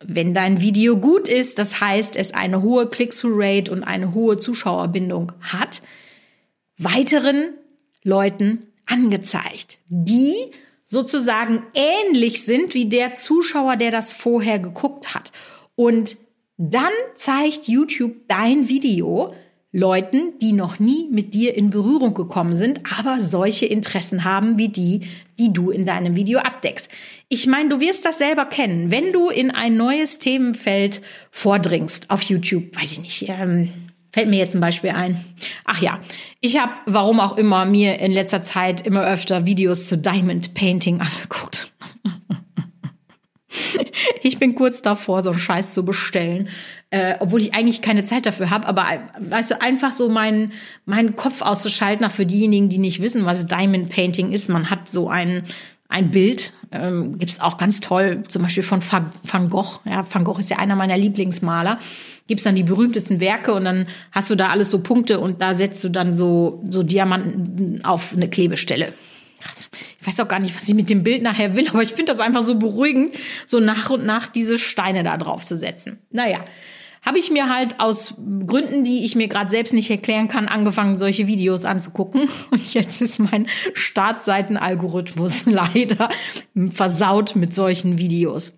wenn 0.05 0.33
dein 0.33 0.61
Video 0.61 0.97
gut 0.97 1.27
ist, 1.27 1.59
das 1.59 1.79
heißt, 1.79 2.15
es 2.15 2.33
eine 2.33 2.61
hohe 2.61 2.87
Click-through-Rate 2.87 3.71
und 3.71 3.83
eine 3.83 4.13
hohe 4.13 4.37
Zuschauerbindung 4.37 5.31
hat, 5.41 5.81
weiteren 6.77 7.53
Leuten 8.03 8.67
angezeigt, 8.85 9.77
die 9.87 10.35
sozusagen 10.93 11.63
ähnlich 11.73 12.45
sind 12.45 12.73
wie 12.73 12.85
der 12.85 13.13
Zuschauer, 13.13 13.75
der 13.75 13.91
das 13.91 14.13
vorher 14.13 14.59
geguckt 14.59 15.13
hat. 15.13 15.33
Und 15.75 16.15
dann 16.57 16.91
zeigt 17.15 17.67
YouTube 17.67 18.13
dein 18.27 18.69
Video 18.69 19.33
Leuten, 19.75 20.37
die 20.39 20.53
noch 20.53 20.77
nie 20.77 21.07
mit 21.09 21.33
dir 21.33 21.57
in 21.57 21.71
Berührung 21.71 22.13
gekommen 22.13 22.55
sind, 22.55 22.81
aber 22.95 23.19
solche 23.21 23.65
Interessen 23.65 24.23
haben 24.23 24.59
wie 24.59 24.69
die, 24.69 25.07
die 25.39 25.51
du 25.51 25.71
in 25.71 25.83
deinem 25.83 26.15
Video 26.15 26.37
abdeckst. 26.37 26.89
Ich 27.27 27.47
meine, 27.47 27.69
du 27.69 27.79
wirst 27.79 28.05
das 28.05 28.19
selber 28.19 28.45
kennen. 28.45 28.91
Wenn 28.91 29.11
du 29.11 29.29
in 29.29 29.49
ein 29.49 29.75
neues 29.75 30.19
Themenfeld 30.19 31.01
vordringst 31.31 32.11
auf 32.11 32.21
YouTube, 32.21 32.75
weiß 32.75 32.91
ich 32.91 33.01
nicht, 33.01 33.29
ähm, 33.29 33.69
Fällt 34.13 34.29
mir 34.29 34.37
jetzt 34.37 34.51
zum 34.51 34.61
Beispiel 34.61 34.91
ein. 34.91 35.19
Ach 35.65 35.81
ja, 35.81 35.99
ich 36.39 36.59
habe, 36.59 36.73
warum 36.85 37.19
auch 37.19 37.35
immer, 37.35 37.65
mir 37.65 37.99
in 37.99 38.11
letzter 38.11 38.43
Zeit 38.43 38.85
immer 38.85 39.03
öfter 39.03 39.47
Videos 39.47 39.87
zu 39.87 39.97
Diamond 39.97 40.53
Painting 40.53 41.01
angeguckt. 41.01 41.73
ich 44.21 44.37
bin 44.37 44.53
kurz 44.53 44.83
davor, 44.83 45.23
so 45.23 45.31
einen 45.31 45.39
Scheiß 45.39 45.71
zu 45.71 45.83
bestellen, 45.83 46.47
äh, 46.91 47.15
obwohl 47.21 47.41
ich 47.41 47.55
eigentlich 47.55 47.81
keine 47.81 48.03
Zeit 48.03 48.27
dafür 48.27 48.51
habe. 48.51 48.67
Aber 48.67 48.85
weißt 49.19 49.49
du, 49.49 49.61
einfach 49.63 49.93
so 49.93 50.09
meinen 50.09 50.53
meinen 50.85 51.15
Kopf 51.15 51.41
auszuschalten, 51.41 52.05
auch 52.05 52.11
für 52.11 52.27
diejenigen, 52.27 52.69
die 52.69 52.77
nicht 52.77 53.01
wissen, 53.01 53.25
was 53.25 53.47
Diamond 53.47 53.89
Painting 53.89 54.31
ist. 54.31 54.47
Man 54.47 54.69
hat 54.69 54.89
so 54.89 55.09
einen 55.09 55.41
ein 55.89 56.11
Bild, 56.11 56.53
ähm, 56.73 57.19
gibt 57.19 57.31
es 57.31 57.39
auch 57.39 57.57
ganz 57.57 57.79
toll, 57.79 58.23
zum 58.27 58.41
Beispiel 58.41 58.63
von 58.63 58.81
Van 58.81 59.49
Gogh. 59.49 59.79
Ja, 59.85 60.03
Van 60.11 60.23
Gogh 60.23 60.39
ist 60.39 60.49
ja 60.49 60.57
einer 60.57 60.75
meiner 60.75 60.97
Lieblingsmaler. 60.97 61.77
Gibt 62.27 62.39
es 62.39 62.43
dann 62.43 62.55
die 62.55 62.63
berühmtesten 62.63 63.19
Werke 63.19 63.53
und 63.53 63.65
dann 63.65 63.87
hast 64.11 64.29
du 64.29 64.35
da 64.35 64.49
alles 64.49 64.71
so 64.71 64.79
Punkte 64.79 65.19
und 65.19 65.41
da 65.41 65.53
setzt 65.53 65.83
du 65.83 65.89
dann 65.89 66.13
so, 66.13 66.63
so 66.69 66.83
Diamanten 66.83 67.85
auf 67.85 68.13
eine 68.13 68.29
Klebestelle. 68.29 68.93
Ich 69.99 70.07
weiß 70.07 70.21
auch 70.21 70.27
gar 70.27 70.39
nicht, 70.39 70.55
was 70.55 70.67
ich 70.67 70.73
mit 70.73 70.89
dem 70.89 71.03
Bild 71.03 71.21
nachher 71.21 71.55
will, 71.55 71.67
aber 71.69 71.81
ich 71.81 71.89
finde 71.89 72.11
das 72.11 72.21
einfach 72.21 72.43
so 72.43 72.55
beruhigend, 72.55 73.13
so 73.45 73.59
nach 73.59 73.89
und 73.89 74.05
nach 74.05 74.27
diese 74.27 74.57
Steine 74.57 75.03
da 75.03 75.17
drauf 75.17 75.45
zu 75.45 75.55
setzen. 75.55 75.99
Naja, 76.11 76.45
habe 77.05 77.19
ich 77.19 77.31
mir 77.31 77.49
halt 77.49 77.79
aus 77.79 78.15
Gründen, 78.47 78.83
die 78.83 79.05
ich 79.05 79.15
mir 79.15 79.27
gerade 79.27 79.49
selbst 79.49 79.73
nicht 79.73 79.89
erklären 79.89 80.27
kann, 80.27 80.47
angefangen, 80.47 80.95
solche 80.95 81.27
Videos 81.27 81.65
anzugucken. 81.65 82.29
Und 82.51 82.73
jetzt 82.73 83.01
ist 83.01 83.19
mein 83.19 83.47
Startseitenalgorithmus 83.73 85.45
leider 85.45 86.09
versaut 86.71 87.35
mit 87.35 87.53
solchen 87.53 87.97
Videos. 87.97 88.53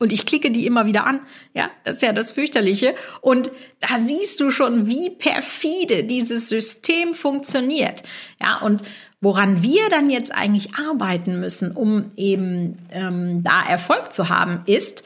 Und 0.00 0.12
ich 0.12 0.26
klicke 0.26 0.52
die 0.52 0.64
immer 0.64 0.86
wieder 0.86 1.06
an. 1.06 1.20
Ja, 1.54 1.70
das 1.84 1.96
ist 1.96 2.02
ja 2.02 2.12
das 2.12 2.30
fürchterliche. 2.30 2.94
Und 3.20 3.50
da 3.80 3.98
siehst 3.98 4.38
du 4.38 4.50
schon, 4.50 4.86
wie 4.86 5.10
perfide 5.10 6.04
dieses 6.04 6.48
System 6.48 7.14
funktioniert. 7.14 8.04
Ja, 8.40 8.60
und 8.60 8.82
woran 9.20 9.64
wir 9.64 9.88
dann 9.90 10.10
jetzt 10.10 10.32
eigentlich 10.32 10.74
arbeiten 10.76 11.40
müssen, 11.40 11.72
um 11.72 12.12
eben 12.16 12.78
ähm, 12.92 13.42
da 13.42 13.62
Erfolg 13.66 14.12
zu 14.12 14.28
haben, 14.28 14.62
ist, 14.66 15.02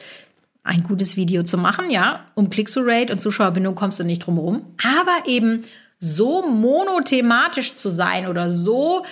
ein 0.63 0.83
gutes 0.83 1.17
Video 1.17 1.43
zu 1.43 1.57
machen, 1.57 1.91
ja. 1.91 2.25
Um 2.35 2.49
Click-to-Rate 2.49 3.13
und 3.13 3.19
Zuschauerbindung 3.19 3.75
kommst 3.75 3.99
du 3.99 4.03
nicht 4.03 4.25
drum 4.25 4.35
herum. 4.35 4.75
Aber 4.83 5.27
eben 5.27 5.65
so 5.99 6.47
monothematisch 6.47 7.73
zu 7.73 7.89
sein 7.89 8.27
oder 8.27 8.49
so 8.49 9.05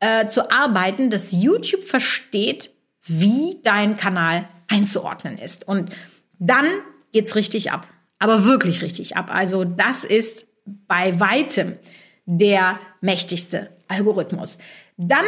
äh, 0.00 0.26
zu 0.26 0.50
arbeiten, 0.50 1.10
dass 1.10 1.32
YouTube 1.32 1.84
versteht, 1.84 2.70
wie 3.04 3.58
dein 3.62 3.96
Kanal 3.96 4.48
einzuordnen 4.68 5.38
ist. 5.38 5.66
Und 5.66 5.90
dann 6.38 6.66
geht's 7.12 7.36
richtig 7.36 7.72
ab. 7.72 7.86
Aber 8.18 8.44
wirklich 8.44 8.82
richtig 8.82 9.16
ab. 9.16 9.30
Also 9.32 9.64
das 9.64 10.04
ist 10.04 10.46
bei 10.64 11.18
weitem 11.18 11.78
der 12.24 12.78
mächtigste 13.00 13.70
Algorithmus. 13.88 14.58
Dann 14.96 15.24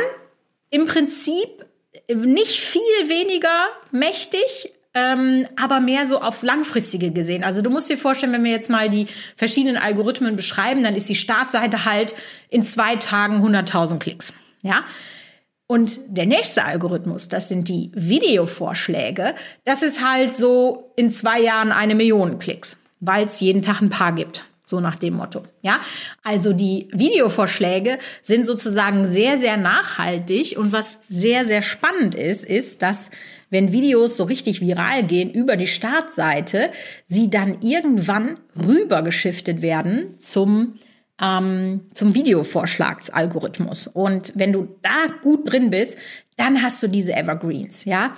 im 0.70 0.86
Prinzip 0.86 1.66
nicht 2.08 2.60
viel 2.60 3.08
weniger 3.08 3.68
mächtig 3.90 4.72
ähm, 4.94 5.46
aber 5.60 5.80
mehr 5.80 6.06
so 6.06 6.20
aufs 6.20 6.42
Langfristige 6.42 7.10
gesehen. 7.10 7.42
Also 7.44 7.62
du 7.62 7.70
musst 7.70 7.90
dir 7.90 7.98
vorstellen, 7.98 8.32
wenn 8.32 8.44
wir 8.44 8.52
jetzt 8.52 8.70
mal 8.70 8.88
die 8.88 9.06
verschiedenen 9.36 9.76
Algorithmen 9.76 10.36
beschreiben, 10.36 10.82
dann 10.82 10.94
ist 10.94 11.08
die 11.08 11.16
Startseite 11.16 11.84
halt 11.84 12.14
in 12.48 12.62
zwei 12.62 12.96
Tagen 12.96 13.44
100.000 13.44 13.98
Klicks. 13.98 14.32
Ja. 14.62 14.84
Und 15.66 15.98
der 16.06 16.26
nächste 16.26 16.64
Algorithmus, 16.64 17.28
das 17.28 17.48
sind 17.48 17.68
die 17.68 17.90
Videovorschläge, 17.94 19.34
das 19.64 19.82
ist 19.82 20.04
halt 20.04 20.36
so 20.36 20.92
in 20.96 21.10
zwei 21.10 21.40
Jahren 21.40 21.72
eine 21.72 21.94
Million 21.94 22.38
Klicks, 22.38 22.76
weil 23.00 23.24
es 23.24 23.40
jeden 23.40 23.62
Tag 23.62 23.80
ein 23.80 23.90
paar 23.90 24.12
gibt. 24.12 24.44
So 24.66 24.80
nach 24.80 24.96
dem 24.96 25.14
Motto. 25.14 25.42
Ja, 25.60 25.80
also 26.22 26.54
die 26.54 26.88
Videovorschläge 26.90 27.98
sind 28.22 28.46
sozusagen 28.46 29.06
sehr, 29.06 29.36
sehr 29.36 29.58
nachhaltig. 29.58 30.56
Und 30.56 30.72
was 30.72 30.98
sehr, 31.10 31.44
sehr 31.44 31.60
spannend 31.60 32.14
ist, 32.14 32.46
ist, 32.46 32.80
dass 32.80 33.10
wenn 33.50 33.72
Videos 33.72 34.16
so 34.16 34.24
richtig 34.24 34.62
viral 34.62 35.04
gehen 35.04 35.30
über 35.30 35.56
die 35.56 35.66
Startseite, 35.66 36.70
sie 37.04 37.28
dann 37.28 37.58
irgendwann 37.60 38.40
rübergeschiftet 38.56 39.60
werden 39.60 40.18
zum 40.18 40.78
ähm, 41.20 41.82
zum 41.92 42.14
Videovorschlagsalgorithmus. 42.14 43.86
Und 43.86 44.32
wenn 44.34 44.52
du 44.52 44.76
da 44.82 45.06
gut 45.22 45.52
drin 45.52 45.70
bist, 45.70 45.98
dann 46.36 46.62
hast 46.62 46.82
du 46.82 46.88
diese 46.88 47.14
Evergreens, 47.14 47.84
ja, 47.84 48.16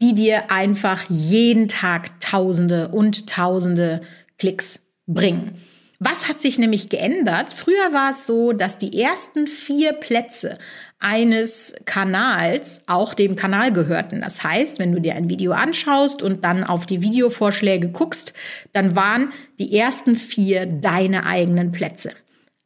die 0.00 0.14
dir 0.14 0.50
einfach 0.50 1.04
jeden 1.08 1.68
Tag 1.68 2.18
Tausende 2.20 2.88
und 2.88 3.28
Tausende 3.28 4.00
Klicks 4.38 4.80
bringen. 5.06 5.60
Was 6.04 6.28
hat 6.28 6.40
sich 6.40 6.58
nämlich 6.58 6.88
geändert? 6.88 7.52
Früher 7.52 7.92
war 7.92 8.10
es 8.10 8.26
so, 8.26 8.52
dass 8.52 8.76
die 8.76 9.00
ersten 9.00 9.46
vier 9.46 9.92
Plätze 9.92 10.58
eines 10.98 11.74
Kanals 11.84 12.82
auch 12.88 13.14
dem 13.14 13.36
Kanal 13.36 13.72
gehörten. 13.72 14.20
Das 14.20 14.42
heißt, 14.42 14.80
wenn 14.80 14.90
du 14.90 15.00
dir 15.00 15.14
ein 15.14 15.28
Video 15.28 15.52
anschaust 15.52 16.20
und 16.20 16.44
dann 16.44 16.64
auf 16.64 16.86
die 16.86 17.02
Videovorschläge 17.02 17.90
guckst, 17.90 18.32
dann 18.72 18.96
waren 18.96 19.32
die 19.60 19.78
ersten 19.78 20.16
vier 20.16 20.66
deine 20.66 21.24
eigenen 21.24 21.70
Plätze. 21.70 22.10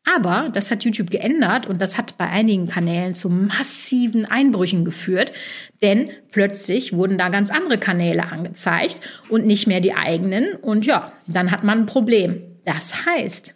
Aber 0.04 0.48
das 0.54 0.70
hat 0.70 0.84
YouTube 0.84 1.10
geändert 1.10 1.66
und 1.66 1.82
das 1.82 1.98
hat 1.98 2.16
bei 2.16 2.28
einigen 2.28 2.68
Kanälen 2.68 3.14
zu 3.14 3.28
massiven 3.28 4.24
Einbrüchen 4.24 4.86
geführt, 4.86 5.32
denn 5.82 6.08
plötzlich 6.30 6.94
wurden 6.94 7.18
da 7.18 7.28
ganz 7.28 7.50
andere 7.50 7.76
Kanäle 7.76 8.32
angezeigt 8.32 9.00
und 9.28 9.44
nicht 9.44 9.66
mehr 9.66 9.80
die 9.80 9.94
eigenen 9.94 10.54
und 10.54 10.86
ja, 10.86 11.12
dann 11.26 11.50
hat 11.50 11.64
man 11.64 11.80
ein 11.80 11.86
Problem. 11.86 12.55
Das 12.66 13.06
heißt, 13.06 13.54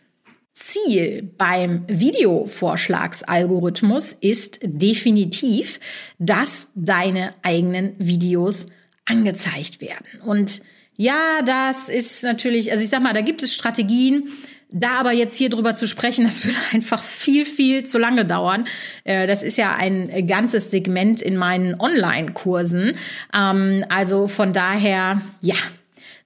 Ziel 0.55 1.31
beim 1.37 1.85
Videovorschlagsalgorithmus 1.89 4.17
ist 4.21 4.61
definitiv, 4.63 5.81
dass 6.19 6.71
deine 6.75 7.35
eigenen 7.43 7.95
Videos 7.99 8.69
angezeigt 9.05 9.81
werden. 9.81 10.21
Und 10.25 10.63
ja, 10.97 11.43
das 11.43 11.89
ist 11.89 12.25
natürlich, 12.25 12.71
also 12.71 12.85
ich 12.85 12.91
sag 12.91 13.03
mal, 13.03 13.15
da 13.15 13.23
gibt 13.23 13.43
es 13.43 13.55
Strategien, 13.55 14.29
da 14.71 15.01
aber 15.01 15.11
jetzt 15.13 15.37
hier 15.37 15.51
drüber 15.51 15.75
zu 15.75 15.89
sprechen, 15.89 16.25
das 16.25 16.45
würde 16.45 16.59
einfach 16.73 17.03
viel, 17.03 17.45
viel 17.45 17.85
zu 17.85 17.99
lange 17.99 18.25
dauern. 18.25 18.69
Äh, 19.05 19.27
das 19.27 19.43
ist 19.43 19.57
ja 19.57 19.75
ein 19.75 20.29
ganzes 20.29 20.71
Segment 20.71 21.21
in 21.21 21.37
meinen 21.37 21.75
Online-Kursen. 21.81 22.93
Ähm, 23.35 23.85
also 23.89 24.29
von 24.29 24.53
daher, 24.53 25.21
ja, 25.41 25.57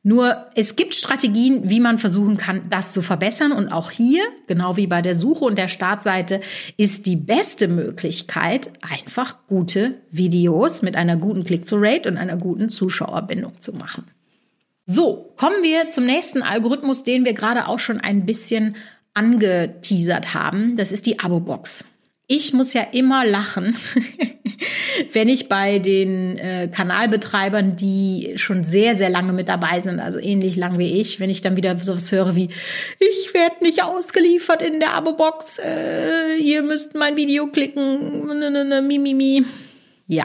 nur 0.06 0.48
es 0.54 0.76
gibt 0.76 0.94
Strategien, 0.94 1.70
wie 1.70 1.80
man 1.80 1.98
versuchen 1.98 2.36
kann, 2.36 2.68
das 2.68 2.92
zu 2.92 3.00
verbessern. 3.00 3.52
Und 3.52 3.70
auch 3.70 3.90
hier, 3.90 4.22
genau 4.46 4.76
wie 4.76 4.86
bei 4.86 5.00
der 5.00 5.16
Suche 5.16 5.46
und 5.46 5.56
der 5.56 5.68
Startseite, 5.68 6.42
ist 6.76 7.06
die 7.06 7.16
beste 7.16 7.68
Möglichkeit, 7.68 8.70
einfach 8.82 9.46
gute 9.48 9.98
Videos 10.10 10.82
mit 10.82 10.94
einer 10.94 11.16
guten 11.16 11.42
Click-to-Rate 11.44 12.10
und 12.10 12.18
einer 12.18 12.36
guten 12.36 12.68
Zuschauerbindung 12.68 13.62
zu 13.62 13.72
machen. 13.72 14.04
So, 14.84 15.32
kommen 15.36 15.62
wir 15.62 15.88
zum 15.88 16.04
nächsten 16.04 16.42
Algorithmus, 16.42 17.02
den 17.02 17.24
wir 17.24 17.32
gerade 17.32 17.66
auch 17.66 17.78
schon 17.78 17.98
ein 17.98 18.26
bisschen 18.26 18.76
angeteasert 19.14 20.34
haben. 20.34 20.76
Das 20.76 20.92
ist 20.92 21.06
die 21.06 21.18
Abo-Box. 21.18 21.86
Ich 22.26 22.52
muss 22.52 22.74
ja 22.74 22.82
immer 22.92 23.24
lachen, 23.24 23.74
wenn 25.14 25.28
ich 25.28 25.48
bei 25.48 25.78
den 25.78 26.36
äh, 26.38 26.68
Kanalbetreibern, 26.68 27.76
die 27.76 28.32
schon 28.36 28.64
sehr, 28.64 28.96
sehr 28.96 29.10
lange 29.10 29.32
mit 29.32 29.48
dabei 29.48 29.80
sind, 29.80 30.00
also 30.00 30.18
ähnlich 30.18 30.56
lang 30.56 30.78
wie 30.78 31.00
ich, 31.00 31.20
wenn 31.20 31.30
ich 31.30 31.40
dann 31.40 31.56
wieder 31.56 31.78
sowas 31.78 32.10
höre 32.12 32.34
wie, 32.36 32.48
ich 32.98 33.32
werde 33.32 33.62
nicht 33.62 33.82
ausgeliefert 33.82 34.62
in 34.62 34.80
der 34.80 34.94
Abo-Box, 34.94 35.60
äh, 35.64 36.36
ihr 36.36 36.62
müsst 36.62 36.94
mein 36.94 37.16
Video 37.16 37.46
klicken, 37.46 38.26
mi, 38.86 38.98
mi, 38.98 39.14
mi. 39.14 39.44
Ja, 40.06 40.24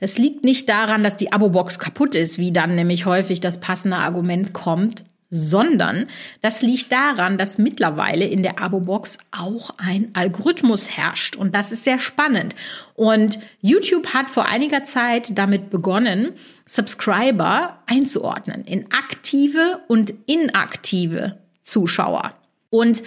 das 0.00 0.18
liegt 0.18 0.44
nicht 0.44 0.68
daran, 0.68 1.02
dass 1.04 1.16
die 1.16 1.32
Abo-Box 1.32 1.78
kaputt 1.78 2.14
ist, 2.14 2.38
wie 2.38 2.52
dann 2.52 2.74
nämlich 2.74 3.06
häufig 3.06 3.40
das 3.40 3.60
passende 3.60 3.98
Argument 3.98 4.52
kommt, 4.52 5.04
sondern 5.34 6.08
das 6.42 6.60
liegt 6.60 6.92
daran, 6.92 7.38
dass 7.38 7.56
mittlerweile 7.56 8.26
in 8.26 8.42
der 8.42 8.60
Abo-Box 8.60 9.16
auch 9.30 9.70
ein 9.78 10.10
Algorithmus 10.12 10.94
herrscht. 10.94 11.36
Und 11.36 11.56
das 11.56 11.72
ist 11.72 11.84
sehr 11.84 11.98
spannend. 11.98 12.54
Und 12.94 13.38
YouTube 13.62 14.12
hat 14.12 14.28
vor 14.28 14.44
einiger 14.44 14.84
Zeit 14.84 15.38
damit 15.38 15.70
begonnen, 15.70 16.32
Subscriber 16.66 17.78
einzuordnen 17.86 18.64
in 18.64 18.92
aktive 18.92 19.80
und 19.88 20.12
inaktive 20.26 21.38
Zuschauer. 21.62 22.34
Und 22.68 23.02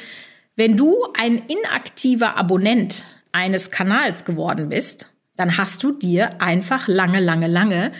wenn 0.55 0.75
du 0.75 0.95
ein 1.19 1.43
inaktiver 1.47 2.37
Abonnent 2.37 3.05
eines 3.33 3.69
Kanals 3.69 4.25
geworden 4.25 4.69
bist, 4.69 5.11
dann 5.35 5.57
hast 5.57 5.83
du 5.83 5.91
dir 5.91 6.41
einfach 6.41 6.87
lange, 6.87 7.19
lange, 7.19 7.47
lange 7.47 7.91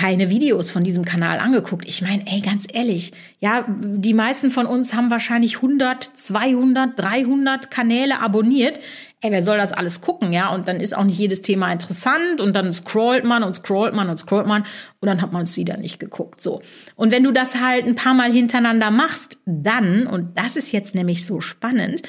keine 0.00 0.30
Videos 0.30 0.70
von 0.70 0.82
diesem 0.82 1.04
Kanal 1.04 1.40
angeguckt. 1.40 1.86
Ich 1.86 2.00
meine, 2.00 2.26
ey, 2.26 2.40
ganz 2.40 2.66
ehrlich, 2.72 3.12
ja, 3.38 3.66
die 3.68 4.14
meisten 4.14 4.50
von 4.50 4.64
uns 4.64 4.94
haben 4.94 5.10
wahrscheinlich 5.10 5.56
100, 5.56 6.02
200, 6.14 6.98
300 6.98 7.70
Kanäle 7.70 8.18
abonniert. 8.22 8.80
Ey, 9.20 9.30
wer 9.30 9.42
soll 9.42 9.58
das 9.58 9.74
alles 9.74 10.00
gucken, 10.00 10.32
ja? 10.32 10.54
Und 10.54 10.68
dann 10.68 10.80
ist 10.80 10.96
auch 10.96 11.04
nicht 11.04 11.18
jedes 11.18 11.42
Thema 11.42 11.70
interessant 11.70 12.40
und 12.40 12.56
dann 12.56 12.72
scrollt 12.72 13.24
man 13.24 13.42
und 13.42 13.52
scrollt 13.52 13.92
man 13.92 14.08
und 14.08 14.16
scrollt 14.16 14.46
man 14.46 14.62
und 15.00 15.06
dann 15.06 15.20
hat 15.20 15.32
man 15.32 15.42
es 15.42 15.58
wieder 15.58 15.76
nicht 15.76 16.00
geguckt, 16.00 16.40
so. 16.40 16.62
Und 16.96 17.12
wenn 17.12 17.22
du 17.22 17.30
das 17.30 17.60
halt 17.60 17.84
ein 17.84 17.94
paar 17.94 18.14
Mal 18.14 18.32
hintereinander 18.32 18.90
machst, 18.90 19.36
dann, 19.44 20.06
und 20.06 20.38
das 20.38 20.56
ist 20.56 20.72
jetzt 20.72 20.94
nämlich 20.94 21.26
so 21.26 21.42
spannend, 21.42 22.00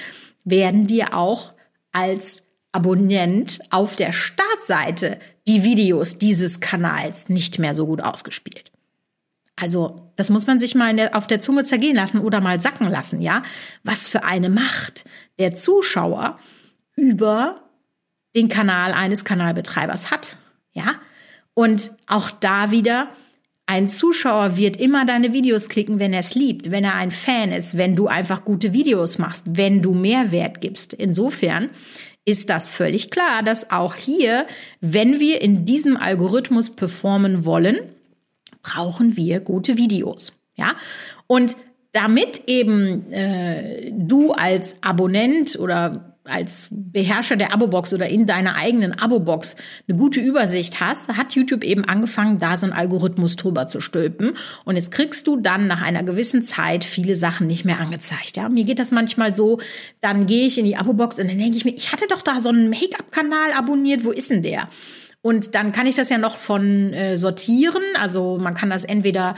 werden 0.45 0.88
dir 0.88 1.13
auch 1.13 1.51
als 1.91 2.43
Abonnent 2.71 3.60
auf 3.69 3.98
der 3.98 4.13
Startseite 4.13 5.19
die 5.48 5.63
Videos 5.63 6.17
dieses 6.17 6.60
Kanals 6.60 7.29
nicht 7.29 7.60
mehr 7.60 7.74
so 7.74 7.86
gut 7.86 8.01
ausgespielt. 8.01 8.71
Also, 9.55 9.95
das 10.15 10.29
muss 10.29 10.48
man 10.48 10.60
sich 10.60 10.75
mal 10.75 10.95
der, 10.95 11.15
auf 11.15 11.27
der 11.27 11.39
Zunge 11.39 11.63
zergehen 11.63 11.95
lassen 11.95 12.19
oder 12.19 12.41
mal 12.41 12.60
sacken 12.60 12.89
lassen, 12.89 13.21
ja? 13.21 13.43
Was 13.83 14.07
für 14.07 14.24
eine 14.24 14.50
Macht 14.50 15.05
der 15.38 15.53
Zuschauer 15.53 16.39
über 16.95 17.62
den 18.36 18.50
Kanal 18.50 18.93
eines 18.93 19.25
Kanalbetreibers 19.25 20.10
hat, 20.10 20.38
ja? 20.71 20.95
Und 21.53 21.91
auch 22.07 22.31
da 22.31 22.71
wieder, 22.71 23.10
ein 23.65 23.88
Zuschauer 23.88 24.57
wird 24.57 24.77
immer 24.77 25.05
deine 25.05 25.31
Videos 25.31 25.69
klicken, 25.69 26.00
wenn 26.00 26.13
er 26.13 26.19
es 26.19 26.36
liebt, 26.36 26.71
wenn 26.71 26.83
er 26.83 26.95
ein 26.95 27.12
Fan 27.12 27.51
ist, 27.51 27.77
wenn 27.77 27.95
du 27.95 28.07
einfach 28.07 28.43
gute 28.43 28.74
Videos 28.74 29.17
machst, 29.17 29.45
wenn 29.48 29.81
du 29.81 29.93
Mehrwert 29.93 30.60
gibst. 30.60 30.93
Insofern 30.93 31.69
ist 32.25 32.50
das 32.50 32.70
völlig 32.70 33.10
klar, 33.10 33.44
dass 33.44 33.72
auch 33.72 33.96
hier, 33.96 34.46
wenn 34.80 35.20
wir 35.20 35.42
in 35.42 35.66
diesem 35.66 35.98
Algorithmus 35.98 36.70
performen 36.70 37.46
wollen, 37.46 37.80
brauchen 38.62 39.18
wir 39.18 39.40
gute 39.40 39.78
Videos. 39.78 40.34
Ja, 40.56 40.75
und 41.28 41.56
damit 41.94 42.44
eben 42.48 43.12
äh, 43.12 43.92
du 43.92 44.32
als 44.34 44.75
Abonnent 44.82 45.58
oder 45.60 46.11
als 46.24 46.68
Beherrscher 46.72 47.36
der 47.36 47.54
Abo-Box 47.54 47.94
oder 47.94 48.08
in 48.08 48.28
deiner 48.28 48.56
eigenen 48.56 48.98
Abo-Box 48.98 49.56
eine 49.88 49.98
gute 49.98 50.20
Übersicht 50.20 50.80
hast, 50.80 51.10
hat 51.10 51.34
YouTube 51.34 51.63
eben 51.63 51.86
angefangen, 51.86 52.40
da 52.40 52.58
so 52.58 52.66
einen 52.66 52.74
Algorithmus 52.74 53.36
drüber 53.36 53.68
zu 53.68 53.80
stülpen. 53.80 54.34
Und 54.63 54.75
jetzt 54.75 54.92
kriegst 54.92 55.25
du 55.28 55.38
dann 55.38 55.68
nach 55.68 55.82
einer 55.82 56.04
gewissen 56.04 56.44
Zeit 56.44 56.84
viele 56.84 57.16
Sachen 57.16 57.48
nicht 57.48 57.66
mehr 57.66 57.80
angezeigt. 57.80 58.38
Ja, 58.38 58.50
mir 58.50 58.66
geht 58.66 58.80
das 58.80 58.92
manchmal 58.92 59.34
so, 59.34 59.60
dann 60.00 60.28
gehe 60.28 60.46
ich 60.46 60.58
in 60.60 60.66
die 60.66 60.75
Abo-Box 60.75 61.20
und 61.20 61.28
dann 61.30 61.38
denke 61.38 61.58
ich 61.58 61.66
mir, 61.66 61.74
ich 61.74 61.92
hatte 61.92 62.06
doch 62.08 62.22
da 62.22 62.40
so 62.40 62.50
einen 62.50 62.70
Make-up-Kanal 62.70 63.54
abonniert, 63.54 64.04
wo 64.04 64.12
ist 64.12 64.30
denn 64.30 64.44
der? 64.44 64.70
Und 65.22 65.56
dann 65.56 65.72
kann 65.72 65.88
ich 65.88 65.96
das 65.96 66.10
ja 66.10 66.18
noch 66.18 66.36
von 66.36 66.94
äh, 66.94 67.18
sortieren. 67.18 67.84
Also 68.00 68.38
man 68.42 68.56
kann 68.56 68.70
das 68.70 68.84
entweder 68.84 69.36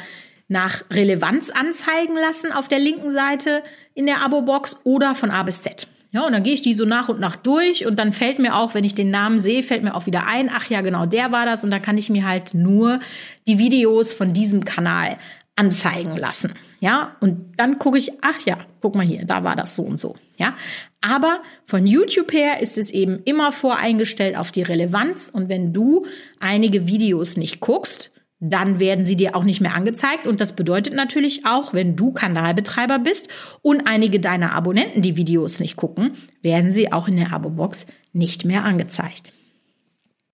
nach 0.48 0.84
Relevanz 0.92 1.50
anzeigen 1.50 2.16
lassen 2.16 2.52
auf 2.52 2.68
der 2.68 2.80
linken 2.80 3.12
Seite 3.12 3.64
in 3.94 4.06
der 4.06 4.22
Abo-Box 4.22 4.82
oder 4.84 5.16
von 5.16 5.32
A 5.32 5.44
bis 5.44 5.62
Z. 5.62 5.88
Ja, 6.14 6.22
und 6.28 6.32
dann 6.32 6.44
gehe 6.44 6.54
ich 6.54 6.62
die 6.62 6.76
so 6.76 6.86
nach 6.86 7.10
und 7.10 7.20
nach 7.20 7.36
durch 7.36 7.88
und 7.88 7.98
dann 7.98 8.14
fällt 8.14 8.38
mir 8.38 8.56
auch, 8.56 8.76
wenn 8.76 8.84
ich 8.84 8.94
den 8.94 9.10
Namen 9.10 9.40
sehe, 9.40 9.64
fällt 9.64 9.84
mir 9.84 9.96
auch 9.96 10.06
wieder 10.06 10.28
ein, 10.28 10.52
ach 10.54 10.70
ja, 10.70 10.82
genau, 10.82 11.08
der 11.08 11.32
war 11.32 11.48
das 11.48 11.64
und 11.64 11.72
dann 11.72 11.82
kann 11.82 11.98
ich 11.98 12.12
mir 12.12 12.28
halt 12.28 12.54
nur 12.54 13.00
die 13.48 13.58
Videos 13.58 14.14
von 14.14 14.32
diesem 14.32 14.64
Kanal 14.64 15.18
anzeigen 15.56 16.16
lassen. 16.16 16.54
Ja, 16.80 17.16
und 17.20 17.58
dann 17.58 17.80
gucke 17.80 17.98
ich, 17.98 18.12
ach 18.22 18.40
ja, 18.46 18.60
guck 18.80 18.94
mal 18.94 19.06
hier, 19.06 19.26
da 19.26 19.44
war 19.44 19.56
das 19.56 19.76
so 19.76 19.82
und 19.82 20.00
so. 20.00 20.16
Ja, 20.38 20.56
aber 21.02 21.42
von 21.66 21.88
YouTube 21.88 22.32
her 22.32 22.62
ist 22.62 22.78
es 22.78 22.92
eben 22.92 23.20
immer 23.26 23.52
voreingestellt 23.52 24.38
auf 24.38 24.52
die 24.52 24.62
Relevanz 24.62 25.32
und 25.34 25.50
wenn 25.50 25.74
du 25.74 26.06
einige 26.40 26.88
Videos 26.88 27.38
nicht 27.38 27.60
guckst, 27.60 28.12
dann 28.44 28.80
werden 28.80 29.06
sie 29.06 29.16
dir 29.16 29.36
auch 29.36 29.46
nicht 29.46 29.62
mehr 29.62 29.74
angezeigt. 29.74 30.28
Und 30.28 30.42
das 30.42 30.54
bedeutet 30.54 30.94
natürlich 30.94 31.46
auch, 31.46 31.74
wenn 31.74 31.96
du 31.96 32.12
Kanalbetreiber 32.12 33.00
bist 33.00 33.30
und 33.62 33.88
einige 33.88 34.20
deiner 34.20 34.52
Abonnenten 34.52 35.02
die 35.02 35.16
Videos 35.16 35.62
nicht 35.62 35.78
gucken, 35.78 36.12
werden 36.42 36.72
sie 36.72 36.92
auch 36.92 37.08
in 37.08 37.16
der 37.16 37.32
Abo-Box 37.32 37.86
nicht 38.12 38.44
mehr 38.44 38.66
angezeigt. 38.66 39.32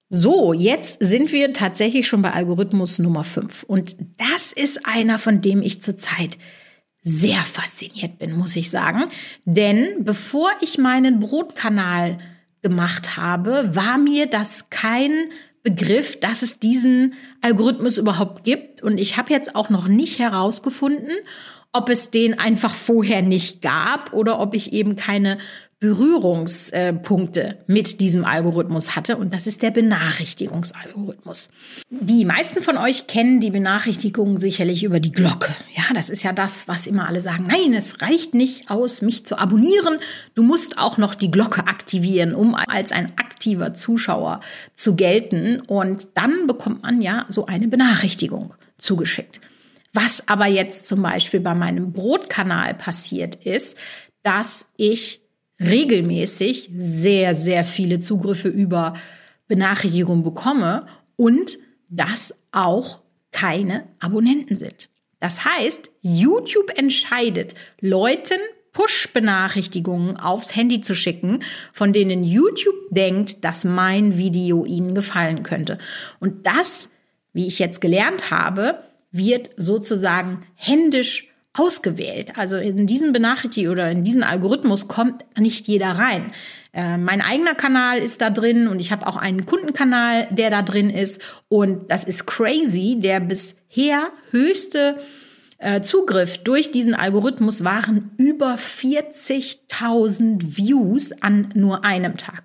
So, 0.10 0.54
jetzt 0.54 0.98
sind 1.00 1.32
wir 1.32 1.52
tatsächlich 1.52 2.08
schon 2.08 2.24
bei 2.24 2.34
Algorithmus 2.34 2.98
Nummer 2.98 3.24
5. 3.24 3.62
Und 3.64 3.96
das 4.18 4.52
ist 4.54 4.88
einer, 4.88 5.20
von 5.20 5.42
dem 5.42 5.62
ich 5.62 5.84
zurzeit 5.84 6.40
sehr 7.04 7.38
fasziniert 7.38 8.18
bin, 8.18 8.36
muss 8.36 8.56
ich 8.56 8.72
sagen. 8.72 9.06
Denn 9.46 10.04
bevor 10.04 10.50
ich 10.62 10.80
meinen 10.80 11.20
Brotkanal 11.20 12.18
gemacht 12.64 13.18
habe, 13.18 13.76
war 13.76 14.00
mir 14.00 14.26
das 14.26 14.72
kein 14.72 15.12
Begriff, 15.64 16.20
dass 16.20 16.42
es 16.42 16.60
diesen 16.60 17.14
Algorithmus 17.42 17.98
überhaupt 17.98 18.44
gibt. 18.44 18.82
Und 18.82 18.98
ich 18.98 19.18
habe 19.18 19.32
jetzt 19.32 19.56
auch 19.56 19.70
noch 19.70 19.88
nicht 19.88 20.20
herausgefunden, 20.20 21.12
ob 21.72 21.90
es 21.90 22.10
den 22.10 22.40
einfach 22.40 22.74
vorher 22.74 23.22
nicht 23.22 23.62
gab 23.62 24.14
oder 24.14 24.40
ob 24.40 24.54
ich 24.56 24.74
eben 24.74 24.96
keine 24.96 25.38
Berührungspunkte 25.80 27.60
mit 27.68 28.02
diesem 28.02 28.26
Algorithmus 28.26 28.98
hatte 28.98 29.16
und 29.16 29.34
das 29.34 29.48
ist 29.48 29.62
der 29.62 29.72
Benachrichtigungsalgorithmus. 29.72 31.50
Die 31.90 32.26
meisten 32.26 32.62
von 32.62 32.78
euch 32.78 33.08
kennen 33.08 33.40
die 33.40 33.50
Benachrichtigungen 33.50 34.40
sicherlich 34.40 34.84
über 34.84 35.00
die 35.00 35.14
Glocke. 35.14 35.56
Ja, 35.74 35.84
das 35.94 36.10
ist 36.10 36.22
ja 36.24 36.34
das, 36.34 36.68
was 36.68 36.86
immer 36.86 37.08
alle 37.08 37.22
sagen. 37.22 37.48
Nein, 37.48 37.74
es 37.74 38.02
reicht 38.02 38.34
nicht 38.34 38.70
aus, 38.70 39.02
mich 39.02 39.26
zu 39.26 39.38
abonnieren. 39.38 40.00
Du 40.36 40.44
musst 40.44 40.78
auch 40.78 40.98
noch 40.98 41.16
die 41.16 41.32
Glocke 41.32 41.62
aktivieren, 41.62 42.36
um 42.36 42.56
als 42.56 42.92
ein 42.92 43.14
aktiver 43.18 43.74
Zuschauer 43.74 44.42
zu 44.76 44.98
gelten 44.98 45.62
und 45.62 46.10
dann 46.16 46.46
bekommt 46.46 46.84
man 46.84 47.02
ja 47.02 47.26
so 47.30 47.46
eine 47.46 47.70
Benachrichtigung 47.70 48.54
zugeschickt. 48.78 49.40
Was 49.94 50.28
aber 50.28 50.46
jetzt 50.46 50.88
zum 50.88 51.02
Beispiel 51.02 51.40
bei 51.40 51.56
meinem 51.56 51.92
Brotkanal 51.92 52.74
passiert 52.76 53.36
ist, 53.36 53.78
dass 54.24 54.70
ich 54.78 55.22
regelmäßig 55.60 56.70
sehr, 56.76 57.36
sehr 57.36 57.66
viele 57.66 58.00
Zugriffe 58.00 58.48
über 58.48 58.94
Benachrichtigungen 59.48 60.24
bekomme 60.24 60.86
und 61.16 61.58
das 61.90 62.34
auch 62.52 63.02
keine 63.32 63.88
Abonnenten 64.00 64.56
sind. 64.56 64.90
Das 65.20 65.44
heißt, 65.44 65.92
YouTube 66.02 66.78
entscheidet, 66.78 67.56
Leuten 67.82 68.40
Push-Benachrichtigungen 68.72 70.18
aufs 70.18 70.56
Handy 70.56 70.80
zu 70.80 70.96
schicken, 70.96 71.40
von 71.74 71.92
denen 71.92 72.24
YouTube 72.24 72.90
denkt, 72.92 73.44
dass 73.44 73.66
mein 73.66 74.18
Video 74.18 74.64
ihnen 74.66 74.96
gefallen 74.96 75.44
könnte. 75.44 75.78
Und 76.20 76.46
das, 76.46 76.88
wie 77.34 77.48
ich 77.48 77.60
jetzt 77.60 77.82
gelernt 77.82 78.32
habe, 78.32 78.84
wird 79.12 79.50
sozusagen 79.58 80.46
händisch 80.56 81.30
ausgewählt. 81.54 82.38
Also 82.38 82.58
in 82.58 82.88
diesen 82.88 83.12
Benachrichtigungen 83.12 83.74
oder 83.74 83.92
in 83.92 84.04
diesen 84.04 84.24
Algorithmus 84.24 84.88
kommt 84.88 85.26
nicht 85.38 85.68
jeder 85.68 85.92
rein. 85.92 86.32
Äh, 86.74 86.98
mein 86.98 87.22
eigener 87.22 87.54
Kanal 87.56 88.00
ist 88.00 88.22
da 88.22 88.30
drin 88.30 88.68
und 88.68 88.80
ich 88.80 88.92
habe 88.92 89.08
auch 89.08 89.16
einen 89.16 89.46
Kundenkanal, 89.46 90.28
der 90.32 90.50
da 90.52 90.62
drin 90.62 90.90
ist. 90.90 91.22
Und 91.48 91.90
das 91.92 92.04
ist 92.04 92.28
crazy. 92.28 92.98
Der 93.00 93.20
bisher 93.20 94.10
höchste 94.32 95.00
äh, 95.58 95.82
Zugriff 95.82 96.38
durch 96.38 96.72
diesen 96.72 96.94
Algorithmus 96.94 97.66
waren 97.66 98.12
über 98.18 98.56
40.000 98.56 100.58
Views 100.58 101.12
an 101.22 101.50
nur 101.56 101.84
einem 101.84 102.18
Tag. 102.18 102.44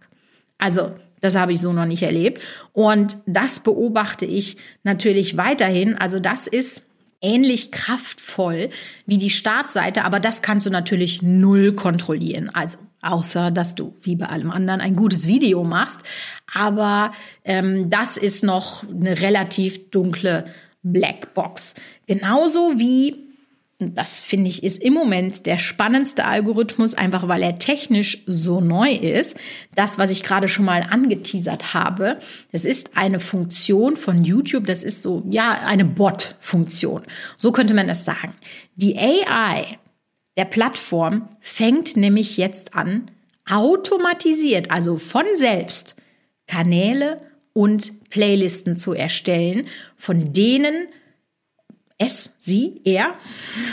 Also 0.58 0.94
das 1.24 1.36
habe 1.36 1.52
ich 1.52 1.60
so 1.60 1.72
noch 1.72 1.86
nicht 1.86 2.02
erlebt. 2.02 2.42
Und 2.72 3.18
das 3.26 3.60
beobachte 3.60 4.26
ich 4.26 4.56
natürlich 4.82 5.36
weiterhin. 5.36 5.96
Also 5.96 6.20
das 6.20 6.46
ist 6.46 6.84
ähnlich 7.20 7.72
kraftvoll 7.72 8.68
wie 9.06 9.18
die 9.18 9.30
Startseite, 9.30 10.04
aber 10.04 10.20
das 10.20 10.42
kannst 10.42 10.66
du 10.66 10.70
natürlich 10.70 11.22
null 11.22 11.72
kontrollieren. 11.72 12.50
Also 12.52 12.78
außer 13.00 13.50
dass 13.50 13.74
du 13.74 13.94
wie 14.00 14.16
bei 14.16 14.26
allem 14.26 14.50
anderen 14.50 14.80
ein 14.80 14.96
gutes 14.96 15.26
Video 15.26 15.64
machst. 15.64 16.00
Aber 16.52 17.12
ähm, 17.44 17.90
das 17.90 18.16
ist 18.16 18.44
noch 18.44 18.84
eine 18.88 19.20
relativ 19.20 19.90
dunkle 19.90 20.46
Blackbox. 20.82 21.74
Genauso 22.06 22.78
wie 22.78 23.24
das 23.78 24.20
finde 24.20 24.48
ich 24.48 24.62
ist 24.62 24.82
im 24.82 24.94
Moment 24.94 25.46
der 25.46 25.58
spannendste 25.58 26.24
Algorithmus, 26.24 26.94
einfach 26.94 27.28
weil 27.28 27.42
er 27.42 27.58
technisch 27.58 28.22
so 28.26 28.60
neu 28.60 28.92
ist. 28.92 29.36
Das, 29.74 29.98
was 29.98 30.10
ich 30.10 30.22
gerade 30.22 30.48
schon 30.48 30.64
mal 30.64 30.86
angeteasert 30.88 31.74
habe, 31.74 32.18
das 32.52 32.64
ist 32.64 32.96
eine 32.96 33.20
Funktion 33.20 33.96
von 33.96 34.24
YouTube, 34.24 34.66
das 34.66 34.82
ist 34.82 35.02
so, 35.02 35.24
ja, 35.28 35.52
eine 35.52 35.84
Bot-Funktion. 35.84 37.02
So 37.36 37.52
könnte 37.52 37.74
man 37.74 37.88
das 37.88 38.04
sagen. 38.04 38.34
Die 38.76 38.96
AI 38.96 39.78
der 40.36 40.44
Plattform 40.44 41.28
fängt 41.40 41.96
nämlich 41.96 42.36
jetzt 42.36 42.74
an, 42.74 43.10
automatisiert, 43.48 44.70
also 44.70 44.96
von 44.96 45.24
selbst, 45.34 45.96
Kanäle 46.46 47.20
und 47.52 48.10
Playlisten 48.10 48.76
zu 48.76 48.92
erstellen, 48.92 49.66
von 49.96 50.32
denen 50.32 50.88
es, 51.96 52.34
sie, 52.38 52.80
er, 52.84 53.14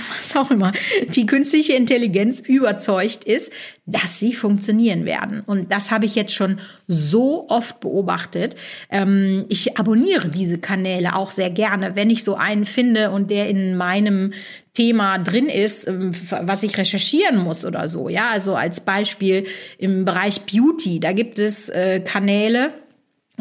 was 0.10 0.36
auch 0.36 0.52
immer, 0.52 0.72
die 1.10 1.26
künstliche 1.26 1.74
Intelligenz 1.74 2.40
überzeugt 2.40 3.24
ist, 3.24 3.52
dass 3.88 4.20
sie 4.20 4.34
funktionieren 4.34 5.06
werden. 5.06 5.42
Und 5.42 5.72
das 5.72 5.90
habe 5.90 6.06
ich 6.06 6.14
jetzt 6.14 6.36
schon 6.36 6.60
so 6.88 7.48
oft 7.50 7.80
beobachtet. 7.80 8.56
Ähm, 8.92 9.46
ich 9.50 9.78
abonniere 9.80 10.30
diese 10.30 10.60
Kanäle 10.60 11.16
auch 11.16 11.32
sehr 11.32 11.50
gerne, 11.50 11.96
wenn 11.96 12.12
ich 12.12 12.24
so 12.24 12.36
einen 12.36 12.66
finde 12.66 13.10
und 13.10 13.32
der 13.32 13.50
in 13.50 13.76
meinem 13.76 14.34
Thema 14.74 15.18
drin 15.18 15.48
ist, 15.48 15.88
ähm, 15.88 16.12
was 16.30 16.62
ich 16.62 16.78
recherchieren 16.78 17.38
muss 17.38 17.66
oder 17.66 17.88
so. 17.88 18.08
Ja, 18.08 18.30
also 18.30 18.56
als 18.56 18.82
Beispiel 18.82 19.46
im 19.80 20.06
Bereich 20.06 20.42
Beauty, 20.42 21.00
da 21.00 21.12
gibt 21.12 21.40
es 21.40 21.70
äh, 21.70 22.02
Kanäle, 22.02 22.72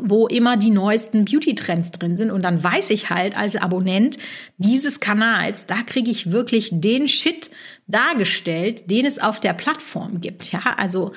wo 0.03 0.27
immer 0.27 0.57
die 0.57 0.71
neuesten 0.71 1.25
Beauty-Trends 1.25 1.93
drin 1.93 2.17
sind. 2.17 2.31
Und 2.31 2.43
dann 2.43 2.63
weiß 2.63 2.91
ich 2.91 3.11
halt 3.11 3.37
als 3.37 3.57
Abonnent 3.57 4.19
dieses 4.59 5.01
Kanals, 5.01 5.67
da 5.67 5.83
kriege 5.83 6.11
ich 6.11 6.31
wirklich 6.33 6.71
den 6.73 7.09
Shit 7.09 7.51
dargestellt, 7.87 8.91
den 8.91 9.07
es 9.07 9.19
auf 9.19 9.41
der 9.41 9.53
Plattform 9.53 10.21
gibt. 10.21 10.53
Ja, 10.53 10.75
also 10.77 11.13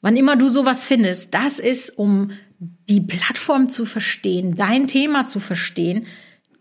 wann 0.00 0.16
immer 0.16 0.36
du 0.36 0.48
sowas 0.48 0.86
findest, 0.86 1.34
das 1.34 1.58
ist, 1.58 1.90
um 1.98 2.30
die 2.58 3.00
Plattform 3.00 3.68
zu 3.68 3.86
verstehen, 3.86 4.56
dein 4.56 4.88
Thema 4.88 5.26
zu 5.26 5.40
verstehen, 5.40 6.06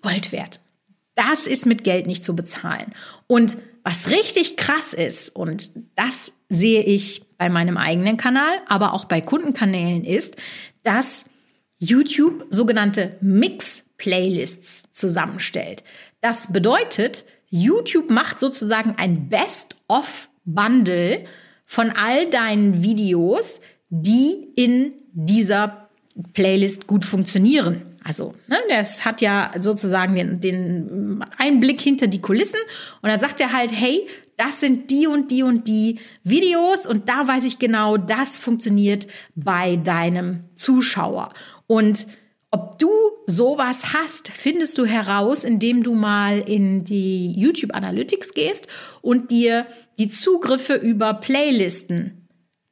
Gold 0.01 0.31
wert. 0.31 0.59
Das 1.15 1.47
ist 1.47 1.65
mit 1.65 1.83
Geld 1.83 2.05
nicht 2.05 2.23
zu 2.23 2.35
bezahlen. 2.35 2.93
Und 3.25 3.57
was 3.83 4.09
richtig 4.09 4.57
krass 4.57 4.93
ist, 4.93 5.35
und 5.35 5.71
das 5.95 6.31
sehe 6.49 6.83
ich 6.83 7.23
bei 7.37 7.49
meinem 7.49 7.77
eigenen 7.77 8.17
Kanal, 8.17 8.51
aber 8.67 8.93
auch 8.93 9.05
bei 9.05 9.21
Kundenkanälen, 9.21 10.03
ist, 10.03 10.35
dass 10.83 11.25
YouTube 11.79 12.45
sogenannte 12.49 13.17
Mix-Playlists 13.21 14.85
zusammenstellt. 14.91 15.83
Das 16.21 16.51
bedeutet, 16.51 17.25
YouTube 17.49 18.09
macht 18.09 18.39
sozusagen 18.39 18.95
ein 18.97 19.29
Best-of-Bundle 19.29 21.25
von 21.65 21.91
all 21.91 22.29
deinen 22.29 22.81
Videos, 22.83 23.61
die 23.89 24.49
in 24.55 24.93
dieser 25.13 25.89
Playlist 26.33 26.87
gut 26.87 27.05
funktionieren. 27.05 27.83
Also, 28.03 28.33
ne, 28.47 28.57
das 28.69 29.03
hat 29.03 29.21
ja 29.21 29.51
sozusagen 29.59 30.15
den, 30.15 30.39
den 30.39 31.25
Einblick 31.37 31.81
hinter 31.81 32.07
die 32.07 32.21
Kulissen 32.21 32.59
und 33.01 33.09
dann 33.09 33.19
sagt 33.19 33.41
er 33.41 33.51
halt, 33.51 33.71
hey, 33.73 34.07
das 34.37 34.59
sind 34.59 34.91
die 34.91 35.07
und 35.07 35.31
die 35.31 35.43
und 35.43 35.67
die 35.67 35.99
Videos 36.23 36.87
und 36.87 37.09
da 37.09 37.27
weiß 37.27 37.43
ich 37.43 37.59
genau, 37.59 37.97
das 37.97 38.37
funktioniert 38.37 39.07
bei 39.35 39.75
deinem 39.75 40.45
Zuschauer. 40.55 41.33
Und 41.67 42.07
ob 42.49 42.79
du 42.79 42.89
sowas 43.25 43.93
hast, 43.93 44.29
findest 44.29 44.77
du 44.77 44.85
heraus, 44.85 45.43
indem 45.43 45.83
du 45.83 45.93
mal 45.93 46.39
in 46.39 46.85
die 46.85 47.33
YouTube 47.33 47.75
Analytics 47.75 48.33
gehst 48.33 48.67
und 49.01 49.31
dir 49.31 49.67
die 49.99 50.07
Zugriffe 50.07 50.75
über 50.75 51.13
Playlisten 51.13 52.27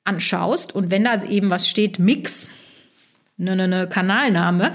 anschaust. 0.06 0.74
Und 0.74 0.92
wenn 0.92 1.04
da 1.04 1.22
eben 1.24 1.52
was 1.52 1.68
steht, 1.68 2.00
Mix, 2.00 2.48
ne, 3.38 3.56
ne, 3.56 3.68
ne 3.68 3.90
Kanalname, 3.90 4.74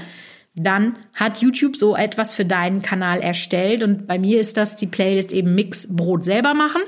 dann 0.54 0.98
hat 1.14 1.40
YouTube 1.40 1.76
so 1.76 1.96
etwas 1.96 2.34
für 2.34 2.44
deinen 2.44 2.82
Kanal 2.82 3.20
erstellt. 3.20 3.82
Und 3.82 4.06
bei 4.06 4.18
mir 4.18 4.38
ist 4.40 4.58
das 4.58 4.76
die 4.76 4.86
Playlist 4.86 5.32
eben 5.32 5.54
Mix 5.54 5.88
Brot 5.88 6.24
selber 6.24 6.52
machen. 6.52 6.82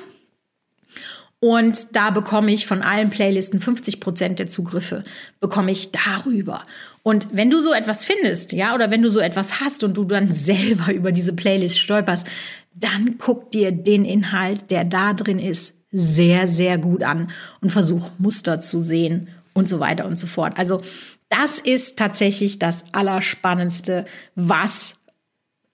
Und 1.45 1.97
da 1.97 2.11
bekomme 2.11 2.53
ich 2.53 2.67
von 2.67 2.83
allen 2.83 3.11
Playlisten 3.11 3.59
50 3.59 3.99
Prozent 3.99 4.39
der 4.39 4.47
Zugriffe 4.47 5.03
bekomme 5.41 5.73
ich 5.73 5.91
darüber. 5.91 6.65
Und 7.03 7.29
wenn 7.33 7.51
du 7.51 7.61
so 7.61 7.73
etwas 7.73 8.05
findest, 8.05 8.53
ja, 8.53 8.75
oder 8.75 8.91
wenn 8.91 9.03
du 9.03 9.11
so 9.11 9.21
etwas 9.21 9.61
hast 9.61 9.83
und 9.83 9.97
du 9.97 10.05
dann 10.05 10.31
selber 10.31 10.93
über 10.93 11.13
diese 11.13 11.33
Playlist 11.33 11.79
stolperst, 11.79 12.27
dann 12.75 13.17
guck 13.19 13.51
dir 13.51 13.73
den 13.73 14.05
Inhalt, 14.05 14.71
der 14.71 14.85
da 14.85 15.13
drin 15.13 15.39
ist, 15.39 15.75
sehr, 15.91 16.49
sehr 16.49 16.79
gut 16.79 17.03
an 17.03 17.31
und 17.61 17.71
versuch 17.71 18.09
Muster 18.19 18.59
zu 18.59 18.81
sehen 18.81 19.29
und 19.53 19.69
so 19.69 19.79
weiter 19.79 20.07
und 20.07 20.19
so 20.19 20.27
fort. 20.27 20.55
Also 20.57 20.81
das 21.29 21.59
ist 21.59 21.99
tatsächlich 21.99 22.59
das 22.59 22.85
Allerspannendste, 22.93 24.07
was 24.35 24.97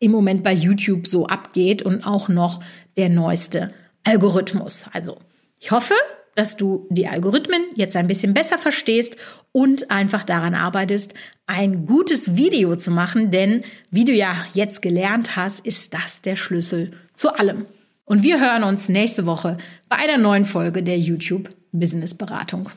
im 0.00 0.10
Moment 0.10 0.42
bei 0.44 0.52
YouTube 0.52 1.06
so 1.06 1.26
abgeht 1.26 1.82
und 1.82 2.06
auch 2.06 2.28
noch 2.28 2.60
der 2.96 3.08
neueste 3.08 3.72
Algorithmus. 4.04 4.86
Also 4.92 5.18
ich 5.58 5.70
hoffe, 5.70 5.94
dass 6.38 6.56
du 6.56 6.86
die 6.88 7.08
Algorithmen 7.08 7.62
jetzt 7.74 7.96
ein 7.96 8.06
bisschen 8.06 8.32
besser 8.32 8.58
verstehst 8.58 9.16
und 9.50 9.90
einfach 9.90 10.22
daran 10.22 10.54
arbeitest, 10.54 11.14
ein 11.48 11.84
gutes 11.84 12.36
Video 12.36 12.76
zu 12.76 12.92
machen, 12.92 13.32
denn 13.32 13.64
wie 13.90 14.04
du 14.04 14.12
ja 14.12 14.36
jetzt 14.54 14.80
gelernt 14.80 15.34
hast, 15.34 15.66
ist 15.66 15.94
das 15.94 16.22
der 16.22 16.36
Schlüssel 16.36 16.92
zu 17.12 17.34
allem. 17.34 17.66
Und 18.04 18.22
wir 18.22 18.38
hören 18.38 18.62
uns 18.62 18.88
nächste 18.88 19.26
Woche 19.26 19.58
bei 19.88 19.96
einer 19.96 20.16
neuen 20.16 20.44
Folge 20.44 20.84
der 20.84 20.96
YouTube 20.96 21.48
Business 21.72 22.14
Beratung. 22.14 22.70